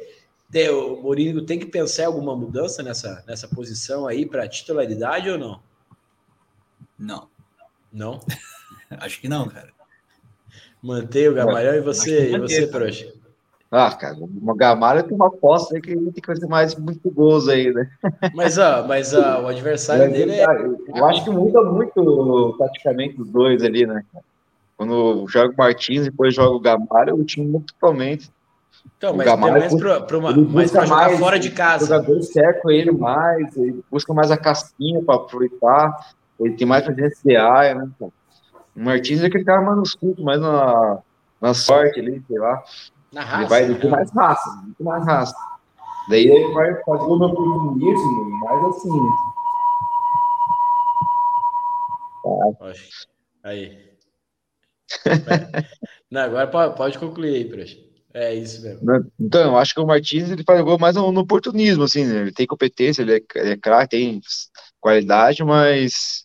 tem- 0.51 0.69
o 0.69 1.01
Mourinho 1.03 1.45
tem 1.47 1.59
que 1.59 1.67
pensar 1.67 2.03
em 2.03 2.07
alguma 2.07 2.37
mudança 2.37 2.83
nessa, 2.83 3.25
nessa 3.27 3.49
posição 3.49 4.07
aí 4.07 4.27
para 4.27 4.47
titularidade 4.47 5.31
ou 5.31 5.39
não? 5.39 5.63
Não, 6.99 7.29
Não? 7.93 8.21
acho 9.01 9.21
que 9.21 9.29
não, 9.29 9.49
cara. 9.49 9.73
Mantém 10.83 11.29
o 11.29 11.35
Gamalhão 11.35 11.75
e 11.75 11.81
você, 11.81 12.11
Acho 12.11 12.27
que 12.29 12.35
e 12.35 12.39
você. 12.39 12.67
Trouxa. 12.67 13.13
Ah, 13.71 13.93
cara, 13.95 14.17
o 14.19 14.55
Gamalho 14.55 15.03
tem 15.03 15.15
uma 15.15 15.27
aposta 15.27 15.75
aí 15.75 15.83
que 15.83 15.91
ele 15.91 16.11
tem 16.11 16.23
que 16.23 16.27
fazer 16.27 16.47
mais 16.47 16.75
muito 16.75 17.11
gols 17.11 17.49
aí, 17.49 17.71
né? 17.71 17.87
Mas, 18.35 18.57
ó, 18.57 18.87
mas 18.87 19.13
ó, 19.13 19.43
o 19.43 19.47
adversário 19.47 20.05
Mas, 20.05 20.13
dele 20.13 20.33
é. 20.33 20.47
Eu 20.97 21.05
acho 21.05 21.25
que 21.25 21.31
muda 21.31 21.63
muito 21.63 22.57
taticamente 22.59 23.21
os 23.21 23.29
dois 23.29 23.63
ali, 23.63 23.87
né? 23.87 24.03
Quando 24.75 25.27
joga 25.29 25.53
o 25.53 25.57
Martins 25.57 26.07
e 26.07 26.11
depois 26.11 26.35
joga 26.35 26.57
o 26.57 26.61
Gamalho, 26.61 27.17
o 27.17 27.25
time 27.25 27.47
muda 27.47 27.67
totalmente. 27.79 28.31
Então, 28.97 29.13
o 29.13 29.17
mas 29.19 29.31
pelo 29.31 29.53
menos 29.53 29.75
pra, 29.75 30.01
pra 30.01 30.19
uma, 30.19 30.31
Ele 30.31 30.41
mais 30.47 30.71
busca 30.71 30.79
pra 30.79 30.87
jogar 30.87 31.07
mais, 31.09 31.19
fora 31.19 31.39
de 31.39 31.49
Os 31.49 31.55
casa. 31.55 31.87
jogadores 31.87 32.33
cercam 32.33 32.71
ele 32.71 32.91
mais, 32.91 33.55
ele 33.57 33.85
busca 33.91 34.15
mais 34.15 34.31
a 34.31 34.37
casquinha 34.37 35.03
para 35.03 35.17
aproveitar, 35.17 35.95
ele 36.41 36.55
tem 36.55 36.67
mais 36.67 36.85
presença 36.85 37.21
de 37.23 37.37
área, 37.37 37.75
né? 37.75 37.91
cara? 37.99 38.13
O 38.79 38.85
Martins 38.85 39.23
é 39.23 39.27
aquele 39.27 39.45
cara 39.45 39.61
mais 39.61 39.77
nos 39.77 39.95
cultos, 39.95 40.25
mais 40.25 40.41
na, 40.41 40.99
na 41.41 41.53
sorte 41.55 41.99
ali, 42.01 42.23
sei 42.27 42.39
lá. 42.39 42.63
Na 43.13 43.23
Ele 43.23 43.31
raça. 43.31 43.49
vai 43.49 43.63
né? 43.63 43.69
muito 43.69 43.89
mais 43.91 44.11
raça, 44.13 44.51
muito 44.63 44.85
mais 44.85 45.05
raça. 45.07 45.35
Daí 46.09 46.27
ele 46.27 46.53
vai 46.55 46.75
fazer 46.85 47.03
o 47.03 47.19
meu 47.19 47.29
oportunismo, 47.29 48.31
mas 48.41 48.65
assim, 48.67 48.91
Oxe, 52.61 53.07
Aí. 53.45 53.89
Não, 56.11 56.21
agora 56.23 56.47
pode, 56.47 56.77
pode 56.77 56.99
concluir 56.99 57.35
aí, 57.35 57.49
Trouxa. 57.49 57.77
É 58.15 58.35
isso 58.35 58.63
mesmo. 58.63 58.85
né? 58.87 59.01
Então, 59.21 59.43
eu 59.53 59.59
acho 59.59 59.75
que 59.75 59.81
o 59.81 59.87
Martins 59.87 60.31
ele 60.31 60.43
faz 60.43 60.61
gol 60.63 60.79
mais 60.79 60.97
no, 60.97 61.13
no 61.13 61.21
oportunismo, 61.21 61.85
assim, 61.85 62.05
né? 62.05 62.23
Ele 62.23 62.33
tem 62.33 62.47
competência, 62.47 63.03
ele 63.03 63.17
é, 63.17 63.23
ele 63.37 63.51
é 63.53 63.57
craque, 63.57 63.91
tem 63.97 64.21
qualidade, 64.81 65.45
mas 65.45 66.25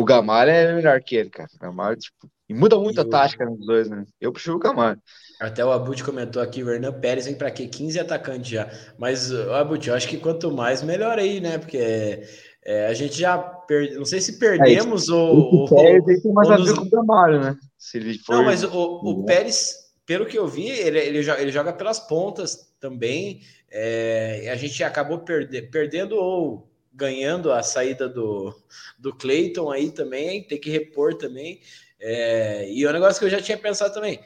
o 0.00 0.04
Gamalho 0.04 0.50
é 0.50 0.74
melhor 0.74 1.00
que 1.02 1.16
ele, 1.16 1.30
cara. 1.30 1.48
O 1.54 1.58
Gamalho, 1.58 1.96
tipo, 1.96 2.30
e 2.48 2.54
muda 2.54 2.78
muito 2.78 2.98
E 2.98 3.00
a 3.00 3.04
o- 3.04 3.08
tática 3.10 3.44
nos 3.44 3.64
dois, 3.64 3.88
né? 3.90 4.04
Eu 4.20 4.32
prefiro 4.32 4.56
o 4.56 4.58
Gamalho. 4.58 5.00
Até 5.40 5.64
o 5.64 5.72
Abut 5.72 6.04
comentou 6.04 6.40
aqui, 6.40 6.62
o 6.62 6.70
Hernan 6.70 6.92
Pérez 7.00 7.26
vem 7.26 7.34
para 7.34 7.50
quê? 7.50 7.66
15 7.66 7.98
atacantes 7.98 8.48
já. 8.48 8.70
Mas, 8.96 9.32
Abut, 9.32 9.88
eu 9.88 9.94
acho 9.94 10.08
que 10.08 10.16
quanto 10.16 10.52
mais, 10.52 10.82
melhor 10.82 11.18
aí, 11.18 11.40
né? 11.40 11.58
Porque 11.58 12.22
é, 12.64 12.86
a 12.86 12.94
gente 12.94 13.18
já 13.18 13.36
per... 13.38 13.96
não 13.96 14.04
sei 14.04 14.20
se 14.20 14.38
perdemos 14.38 15.08
ou, 15.08 15.64
Esse 15.64 15.74
Pérez 15.74 16.22
tem 16.22 16.32
mais 16.32 16.48
ou 16.48 16.54
a 16.54 16.58
nos- 16.58 16.68
ver 16.70 16.76
com 16.76 16.82
o 16.86 16.90
Gamalho, 16.90 17.40
né? 17.40 17.56
Se 17.76 17.98
ele 17.98 18.16
for. 18.18 18.36
Não, 18.36 18.44
mas 18.44 18.62
o, 18.62 18.68
o 18.70 19.08
Uhum. 19.18 19.24
Pérez, 19.24 19.74
pelo 20.06 20.26
que 20.26 20.38
eu 20.38 20.46
vi, 20.46 20.68
ele, 20.68 20.98
ele, 21.00 21.22
joga, 21.22 21.42
ele 21.42 21.50
joga 21.50 21.72
pelas 21.72 21.98
pontas 21.98 22.72
também. 22.78 23.40
É, 23.68 24.42
e 24.44 24.48
a 24.48 24.54
gente 24.54 24.84
acabou 24.84 25.20
perde, 25.20 25.60
perdendo 25.62 26.14
ou 26.14 26.70
ganhando 26.92 27.52
a 27.52 27.62
saída 27.62 28.08
do, 28.08 28.54
do 28.98 29.14
Cleiton 29.14 29.70
aí 29.70 29.90
também, 29.90 30.42
tem 30.42 30.60
que 30.60 30.70
repor 30.70 31.14
também. 31.14 31.60
É, 31.98 32.70
e 32.70 32.84
o 32.86 32.92
negócio 32.92 33.18
que 33.18 33.26
eu 33.26 33.30
já 33.30 33.40
tinha 33.40 33.56
pensado 33.56 33.94
também, 33.94 34.20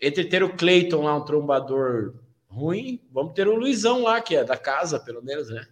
entre 0.00 0.24
ter 0.24 0.42
o 0.42 0.56
Cleiton 0.56 1.02
lá, 1.02 1.16
um 1.16 1.24
trombador 1.24 2.14
ruim, 2.46 3.00
vamos 3.12 3.34
ter 3.34 3.46
o 3.46 3.56
Luizão 3.56 4.02
lá, 4.02 4.20
que 4.20 4.36
é 4.36 4.44
da 4.44 4.56
casa, 4.56 4.98
pelo 4.98 5.22
menos, 5.22 5.50
né? 5.50 5.66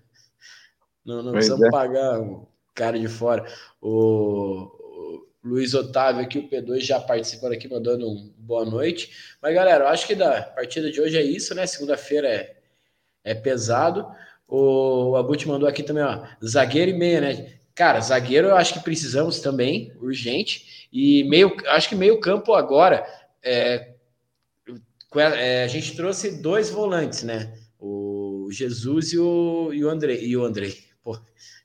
Não, 1.05 1.22
não 1.22 1.33
precisamos 1.33 1.66
é. 1.66 1.70
pagar 1.70 2.20
um 2.20 2.46
cara 2.75 2.99
de 2.99 3.09
fora. 3.09 3.46
O, 3.81 4.72
o 4.81 5.27
Luiz 5.42 5.72
Otávio 5.72 6.22
aqui, 6.22 6.38
o 6.38 6.49
P2 6.49 6.81
já 6.81 7.01
participando 7.01 7.53
aqui, 7.53 7.68
mandando 7.68 8.11
um 8.11 8.33
boa 8.37 8.64
noite. 8.64 9.37
Mas, 9.40 9.55
galera, 9.55 9.85
eu 9.85 9.88
acho 9.88 10.07
que 10.07 10.14
da 10.14 10.42
partida 10.42 10.90
de 10.90 11.01
hoje 11.01 11.16
é 11.16 11.22
isso, 11.22 11.55
né? 11.55 11.66
Segunda-feira 11.66 12.29
é, 12.29 12.57
é 13.22 13.35
pesado. 13.35 14.07
O 14.49 15.17
Abut 15.17 15.47
mandou 15.49 15.69
aqui 15.69 15.83
também, 15.83 16.05
ó, 16.05 16.23
zagueiro 16.45 16.93
e 16.93 16.95
meia, 16.95 17.21
né? 17.21 17.53
Cara, 17.75 18.01
zagueiro 18.01 18.49
eu 18.49 18.57
acho 18.57 18.75
que 18.75 18.81
precisamos 18.81 19.41
também, 19.41 19.93
urgente. 20.01 20.89
E 20.93 21.25
meio, 21.25 21.55
acho 21.69 21.89
que 21.89 21.95
meio 21.95 22.21
campo 22.21 22.55
agora, 22.55 23.05
é, 23.43 23.93
é, 25.15 25.65
a 25.65 25.67
gente 25.67 25.95
trouxe 25.97 26.41
dois 26.41 26.71
volantes, 26.71 27.23
né? 27.23 27.53
O 27.79 28.49
Jesus 28.51 29.13
e 29.13 29.19
o, 29.19 29.71
e 29.73 29.85
o 29.85 29.91
Andrei. 29.91 30.25
E 30.25 30.37
o 30.37 30.45
Andrei. 30.45 30.79
Pô, 31.03 31.19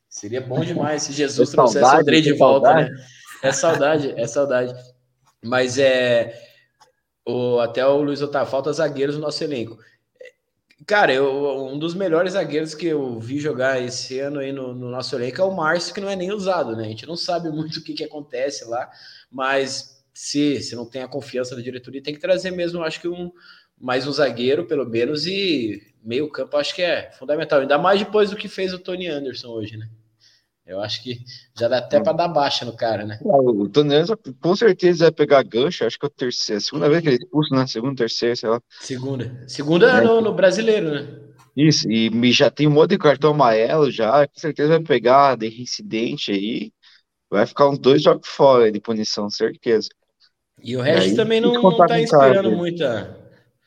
seria 0.10 0.42
bom 0.42 0.60
demais 0.60 1.04
se 1.04 1.14
Jesus 1.14 1.50
É 1.50 1.52
trouxesse 1.52 1.78
o 1.78 1.82
saudade, 1.82 2.02
Andrei 2.02 2.22
de 2.22 2.34
volta, 2.34 2.68
saudade. 2.68 2.92
né? 2.92 3.06
É 3.44 3.52
saudade, 3.52 4.14
é 4.18 4.28
saudade. 4.28 4.76
Mas 5.44 5.78
é. 5.78 6.40
O, 7.26 7.60
até 7.60 7.86
o 7.86 8.02
Luiz 8.02 8.22
Otávio, 8.22 8.50
falta 8.50 8.74
zagueiros 8.74 9.16
no 9.16 9.22
nosso 9.22 9.44
elenco. 9.44 9.78
Cara, 10.88 11.14
eu, 11.14 11.66
um 11.68 11.78
dos 11.78 11.94
melhores 11.94 12.34
zagueiros 12.34 12.74
que 12.74 12.88
eu 12.88 13.20
vi 13.20 13.40
jogar 13.40 13.82
esse 13.82 14.20
ano 14.20 14.40
aí 14.40 14.52
no, 14.52 14.74
no 14.74 14.90
nosso 14.90 15.16
elenco 15.16 15.40
é 15.40 15.44
o 15.44 15.56
Márcio, 15.56 15.94
que 15.94 16.02
não 16.02 16.10
é 16.10 16.16
nem 16.16 16.32
usado, 16.32 16.76
né? 16.76 16.86
A 16.86 16.90
gente 16.90 17.06
não 17.06 17.16
sabe 17.16 17.50
muito 17.52 17.78
o 17.78 17.84
que, 17.84 17.94
que 17.94 18.04
acontece 18.04 18.66
lá, 18.66 18.90
mas 19.30 20.04
se, 20.14 20.62
se 20.62 20.76
não 20.76 20.86
tem 20.90 21.04
a 21.04 21.08
confiança 21.08 21.56
da 21.56 21.62
diretoria, 21.62 22.02
tem 22.02 22.14
que 22.14 22.20
trazer 22.20 22.52
mesmo, 22.52 22.82
acho 22.84 23.00
que 23.00 23.08
um 23.08 23.32
mais 23.80 24.08
um 24.08 24.12
zagueiro, 24.12 24.68
pelo 24.68 24.86
menos, 24.88 25.26
e 25.26 25.82
meio 26.04 26.30
campo 26.30 26.58
acho 26.58 26.76
que 26.76 26.82
é 26.82 27.12
fundamental, 27.12 27.60
ainda 27.62 27.78
mais 27.78 28.00
depois 28.00 28.30
do 28.30 28.36
que 28.36 28.48
fez 28.48 28.74
o 28.74 28.80
Tony 28.80 29.08
Anderson 29.08 29.50
hoje, 29.50 29.78
né? 29.78 29.88
Eu 30.72 30.82
acho 30.82 31.04
que 31.04 31.20
já 31.58 31.68
dá 31.68 31.80
até 31.80 32.00
para 32.00 32.14
dar 32.14 32.28
baixa 32.30 32.64
no 32.64 32.76
cara, 32.76 33.06
né? 33.06 33.20
O 33.24 33.68
Tonelli 33.68 34.08
com 34.40 34.56
certeza 34.56 35.06
vai 35.06 35.12
pegar 35.12 35.44
gancho. 35.44 35.86
Acho 35.86 36.00
que 36.00 36.06
é 36.06 36.08
o 36.08 36.10
terceiro, 36.10 36.58
a 36.58 36.62
segunda 36.62 36.90
vez 36.90 37.02
que 37.02 37.10
ele 37.10 37.16
é 37.18 37.20
expulso, 37.20 37.54
né? 37.54 37.68
Segunda, 37.68 37.96
terceira, 37.96 38.36
sei 38.36 38.50
lá. 38.50 38.62
Segunda. 38.80 39.44
Segunda 39.48 39.90
é. 39.90 40.02
no, 40.02 40.22
no 40.22 40.34
brasileiro, 40.34 40.92
né? 40.92 41.08
Isso, 41.56 41.92
e 41.92 42.32
já 42.32 42.50
tem 42.50 42.68
um 42.68 42.72
monte 42.72 42.92
de 42.92 42.98
cartão 42.98 43.32
amarelo 43.32 43.92
já, 43.92 44.26
com 44.26 44.40
certeza 44.40 44.70
vai 44.70 44.80
pegar 44.80 45.36
de 45.36 45.50
reincidente 45.50 46.32
aí. 46.32 46.72
Vai 47.30 47.46
ficar 47.46 47.68
uns 47.70 47.78
dois 47.78 48.02
jogos 48.02 48.28
fora 48.28 48.72
de 48.72 48.80
punição, 48.80 49.30
certeza. 49.30 49.90
E 50.64 50.78
o 50.78 50.82
resto 50.82 51.10
aí, 51.10 51.16
também 51.16 51.42
não, 51.42 51.54
não 51.54 51.76
tá 51.76 52.00
inspirando 52.00 52.44
cara, 52.44 52.56
muita. 52.56 53.18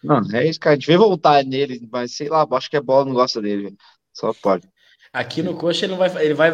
Não, 0.02 0.20
é 0.32 0.46
isso, 0.46 0.60
cara. 0.60 0.74
A 0.74 0.78
gente 0.78 0.86
vai 0.86 0.96
voltar 0.96 1.44
nele, 1.44 1.86
mas 1.90 2.16
sei 2.16 2.28
lá, 2.28 2.46
acho 2.52 2.70
que 2.70 2.76
a 2.76 2.82
bola 2.82 3.04
não 3.04 3.12
gosta 3.12 3.42
dele. 3.42 3.76
Só 4.12 4.32
pode. 4.32 4.68
Aqui 5.14 5.42
no 5.42 5.54
Coxa 5.54 5.86
ele 5.86 5.92
não 5.92 5.98
vai. 5.98 6.24
Ele 6.24 6.34
vai. 6.34 6.52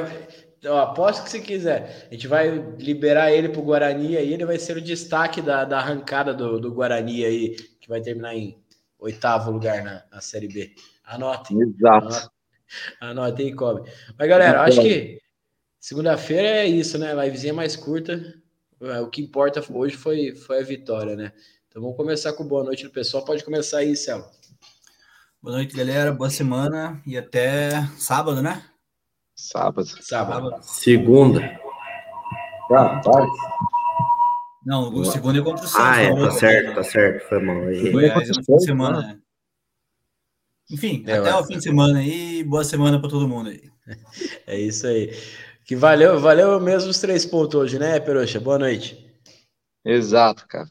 Eu 0.62 0.76
aposto 0.76 1.24
que 1.24 1.30
se 1.30 1.40
quiser. 1.40 2.06
A 2.10 2.14
gente 2.14 2.28
vai 2.28 2.50
liberar 2.78 3.32
ele 3.32 3.48
pro 3.48 3.62
Guarani 3.62 4.16
aí, 4.16 4.32
ele 4.32 4.44
vai 4.44 4.58
ser 4.58 4.76
o 4.76 4.80
destaque 4.80 5.40
da, 5.40 5.64
da 5.64 5.78
arrancada 5.78 6.34
do, 6.34 6.60
do 6.60 6.72
Guarani 6.72 7.24
aí, 7.24 7.56
que 7.80 7.88
vai 7.88 8.00
terminar 8.00 8.34
em 8.34 8.58
oitavo 8.98 9.50
lugar 9.50 9.82
na, 9.82 10.04
na 10.12 10.20
Série 10.20 10.48
B. 10.48 10.74
Anotem. 11.04 11.56
Exato. 11.62 12.30
Anotem 13.00 13.48
e 13.48 13.54
cobre. 13.54 13.90
Mas, 14.18 14.28
galera, 14.28 14.62
acho 14.62 14.82
que 14.82 15.20
segunda-feira 15.78 16.48
é 16.48 16.66
isso, 16.66 16.98
né? 16.98 17.14
Livezinha 17.14 17.54
mais 17.54 17.74
curta. 17.74 18.34
É, 18.82 19.00
o 19.00 19.08
que 19.08 19.22
importa 19.22 19.64
hoje 19.72 19.96
foi, 19.96 20.34
foi 20.34 20.60
a 20.60 20.64
vitória, 20.64 21.16
né? 21.16 21.32
Então 21.68 21.80
vamos 21.80 21.96
começar 21.96 22.32
com 22.34 22.46
boa 22.46 22.64
noite 22.64 22.84
do 22.84 22.90
pessoal. 22.90 23.24
Pode 23.24 23.44
começar 23.44 23.78
aí, 23.78 23.96
Céu. 23.96 24.28
Boa 25.42 25.56
noite, 25.56 25.74
galera. 25.74 26.12
Boa 26.12 26.30
semana 26.30 27.00
e 27.06 27.16
até 27.16 27.86
sábado, 27.96 28.42
né? 28.42 28.62
Sábado. 29.40 29.88
Sábado. 30.02 30.56
Segunda. 30.62 31.40
Rapaz. 32.70 33.28
Não, 34.64 34.92
o 34.92 35.04
segundo 35.06 35.40
é 35.40 35.42
contra 35.42 35.64
o 35.64 35.68
Santos. 35.68 35.86
Ah, 35.86 36.02
é, 36.02 36.14
tá 36.14 36.30
certo, 36.30 36.74
tá 36.74 36.82
certo. 36.84 37.28
Foi 37.28 37.42
mal 37.42 37.62
aí. 37.62 37.90
Foi 37.90 38.04
é, 38.04 38.24
fim 38.24 38.42
de 38.42 38.64
semana, 38.64 39.00
né? 39.00 39.18
Enfim, 40.70 41.02
é, 41.06 41.14
até 41.14 41.34
o 41.34 41.44
fim 41.44 41.56
de 41.56 41.64
semana 41.64 41.98
aí. 41.98 42.44
Boa 42.44 42.62
semana 42.62 43.00
para 43.00 43.08
todo 43.08 43.28
mundo 43.28 43.50
aí. 43.50 43.70
É 44.46 44.58
isso 44.58 44.86
aí. 44.86 45.12
Que 45.64 45.74
valeu, 45.74 46.20
valeu 46.20 46.60
mesmo 46.60 46.90
os 46.90 47.00
três 47.00 47.24
pontos 47.24 47.54
hoje, 47.54 47.78
né, 47.78 47.98
Peroxa? 47.98 48.38
Boa 48.38 48.58
noite. 48.58 49.04
Exato, 49.84 50.46
cara. 50.46 50.68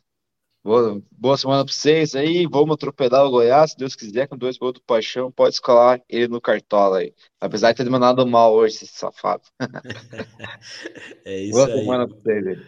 Boa, 0.70 1.02
boa 1.10 1.36
semana 1.36 1.66
para 1.66 1.74
vocês 1.74 2.14
aí. 2.14 2.46
Vamos 2.46 2.76
atropelar 2.76 3.26
o 3.26 3.32
Goiás, 3.32 3.72
se 3.72 3.78
Deus 3.78 3.96
quiser, 3.96 4.28
com 4.28 4.38
dois 4.38 4.56
gols 4.56 4.74
do 4.74 4.82
Paixão. 4.84 5.32
Pode 5.32 5.56
escolar 5.56 6.00
ele 6.08 6.28
no 6.28 6.40
cartola 6.40 7.00
aí. 7.00 7.12
Apesar 7.42 7.72
de 7.72 7.84
ter 7.84 7.90
mandado 7.90 8.24
mal 8.28 8.54
hoje, 8.54 8.76
esse 8.76 8.86
safado. 8.86 9.42
é 11.26 11.40
isso 11.40 11.54
boa 11.54 11.66
aí. 11.66 11.72
Boa 11.72 11.84
semana 11.84 12.08
para 12.08 12.18
vocês 12.18 12.46
aí. 12.46 12.60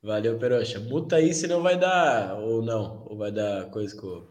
Valeu, 0.00 0.38
Peroxa. 0.38 0.78
Muta 0.78 1.16
aí, 1.16 1.34
senão 1.34 1.60
vai 1.60 1.76
dar. 1.76 2.38
Ou 2.38 2.62
não. 2.62 3.02
Ou 3.06 3.16
vai 3.16 3.32
dar 3.32 3.64
coisa 3.70 4.00
com. 4.00 4.22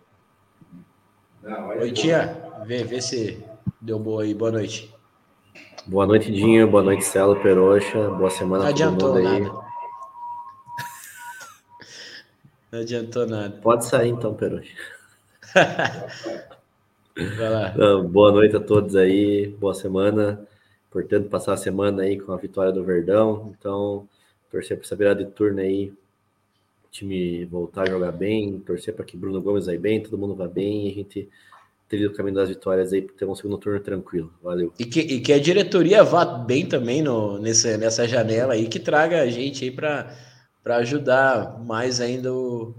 Oi, 1.82 1.92
tia. 1.92 2.34
Vê, 2.66 2.86
vê 2.86 3.02
se 3.02 3.44
deu 3.82 4.00
boa 4.00 4.24
aí. 4.24 4.34
Boa 4.34 4.54
noite. 4.54 4.90
Boa 5.86 6.08
noite, 6.08 6.32
Dinho. 6.32 6.72
Boa 6.72 6.82
noite, 6.82 7.04
Celo, 7.04 7.36
Peroxa. 7.42 8.10
Boa 8.10 8.30
semana 8.30 8.64
para 8.64 8.74
todo 8.74 8.92
mundo 8.92 9.18
aí. 9.18 9.42
Nada. 9.42 9.67
Não 12.78 12.84
adiantou 12.84 13.26
nada. 13.26 13.58
Pode 13.60 13.88
sair 13.88 14.10
então, 14.10 14.36
Peruche. 14.36 14.76
Vai 17.36 17.50
lá. 17.50 17.74
boa 18.04 18.32
noite 18.32 18.56
a 18.56 18.60
todos 18.60 18.96
aí, 18.96 19.48
boa 19.48 19.74
semana. 19.74 20.48
Importante 20.88 21.28
passar 21.28 21.54
a 21.54 21.58
semana 21.58 22.04
aí 22.04 22.20
com 22.20 22.32
a 22.32 22.38
vitória 22.38 22.72
do 22.72 22.84
Verdão. 22.84 23.52
Então, 23.58 24.08
torcer 24.52 24.78
para 24.78 24.86
essa 24.86 24.96
virada 24.96 25.26
de 25.26 25.32
turno 25.32 25.60
aí, 25.60 25.90
o 25.90 25.96
time 26.92 27.46
voltar 27.46 27.82
a 27.82 27.90
jogar 27.90 28.12
bem, 28.12 28.60
torcer 28.60 28.94
para 28.94 29.04
que 29.04 29.18
Bruno 29.18 29.42
Gomes 29.42 29.66
vai 29.66 29.80
bem, 29.80 30.04
todo 30.04 30.16
mundo 30.16 30.36
vá 30.36 30.48
bem 30.48 30.88
e 30.88 30.92
a 30.92 30.94
gente 30.94 31.28
trilha 31.90 32.10
o 32.10 32.14
caminho 32.14 32.36
das 32.36 32.50
vitórias 32.50 32.94
aí 32.94 33.02
para 33.02 33.16
ter 33.16 33.26
um 33.26 33.34
segundo 33.34 33.58
turno 33.58 33.80
tranquilo. 33.80 34.32
Valeu. 34.44 34.72
E 34.78 34.86
que, 34.86 35.00
e 35.00 35.20
que 35.20 35.34
a 35.34 35.40
diretoria 35.40 36.04
vá 36.04 36.24
bem 36.24 36.64
também 36.64 37.02
no, 37.02 37.40
nessa, 37.40 37.76
nessa 37.76 38.08
janela 38.08 38.54
aí, 38.54 38.68
que 38.68 38.80
traga 38.80 39.24
a 39.24 39.28
gente 39.28 39.64
aí 39.64 39.72
para 39.72 40.16
para 40.68 40.76
ajudar 40.78 41.58
mais 41.64 42.02
ainda 42.02 42.34
o, 42.34 42.76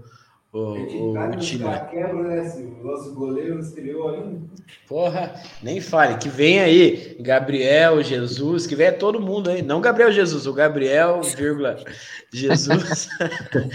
o, 0.53 0.59
o, 0.59 1.19
o 1.19 1.35
time. 1.37 1.63
Quebra, 1.89 2.21
né? 2.21 2.41
O 2.79 2.85
nosso 2.85 3.15
goleiro 3.15 3.59
estreou 3.59 4.09
ainda. 4.09 4.41
Porra, 4.87 5.33
nem 5.63 5.81
fale. 5.81 6.19
Que 6.19 6.29
vem 6.29 6.59
aí 6.59 7.17
Gabriel, 7.19 8.03
Jesus, 8.03 8.67
que 8.67 8.75
venha 8.75 8.93
todo 8.93 9.19
mundo 9.19 9.49
aí. 9.49 9.63
Não 9.63 9.81
Gabriel 9.81 10.11
Jesus, 10.11 10.45
o 10.45 10.53
Gabriel, 10.53 11.21
vírgula, 11.23 11.83
Jesus. 12.31 13.09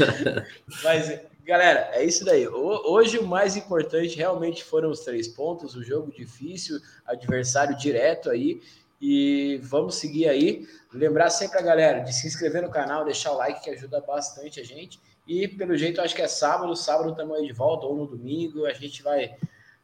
Mas, 0.84 1.20
galera, 1.44 1.90
é 1.94 2.04
isso 2.04 2.24
daí. 2.24 2.46
Hoje 2.46 3.18
o 3.18 3.26
mais 3.26 3.56
importante 3.56 4.16
realmente 4.16 4.62
foram 4.62 4.92
os 4.92 5.00
três 5.00 5.26
pontos, 5.26 5.74
o 5.74 5.82
jogo 5.82 6.12
difícil, 6.12 6.78
adversário 7.04 7.76
direto 7.76 8.30
aí. 8.30 8.60
E 9.06 9.58
vamos 9.62 9.96
seguir 9.96 10.26
aí. 10.30 10.66
Lembrar 10.90 11.28
sempre 11.28 11.58
a 11.58 11.62
galera 11.62 12.00
de 12.00 12.10
se 12.10 12.26
inscrever 12.26 12.62
no 12.62 12.70
canal, 12.70 13.04
deixar 13.04 13.32
o 13.32 13.36
like 13.36 13.62
que 13.62 13.68
ajuda 13.68 14.00
bastante 14.00 14.60
a 14.60 14.64
gente. 14.64 14.98
E 15.28 15.46
pelo 15.46 15.76
jeito 15.76 16.00
acho 16.00 16.14
que 16.14 16.22
é 16.22 16.26
sábado, 16.26 16.74
sábado 16.74 17.10
estamos 17.10 17.36
aí 17.36 17.46
de 17.46 17.52
volta, 17.52 17.84
ou 17.84 17.94
no 17.94 18.06
domingo, 18.06 18.64
a 18.64 18.72
gente 18.72 19.02
vai 19.02 19.36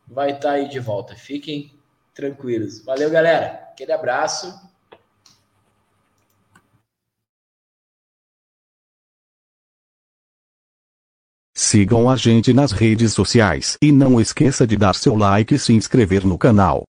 vai 0.09 0.31
estar 0.31 0.41
tá 0.41 0.53
aí 0.53 0.71
de 0.71 0.81
volta. 0.81 1.15
Fiquem 1.15 1.79
tranquilos. 2.15 2.83
Valeu, 2.83 3.11
galera. 3.11 3.69
Aquele 3.71 3.93
abraço. 3.93 4.59
Sigam 11.55 12.09
a 12.09 12.17
gente 12.17 12.55
nas 12.55 12.73
redes 12.73 13.13
sociais 13.13 13.77
e 13.83 13.93
não 13.93 14.19
esqueça 14.19 14.67
de 14.67 14.79
dar 14.79 14.95
seu 14.95 15.15
like 15.15 15.55
e 15.55 15.59
se 15.59 15.75
inscrever 15.75 16.25
no 16.25 16.39
canal. 16.39 16.85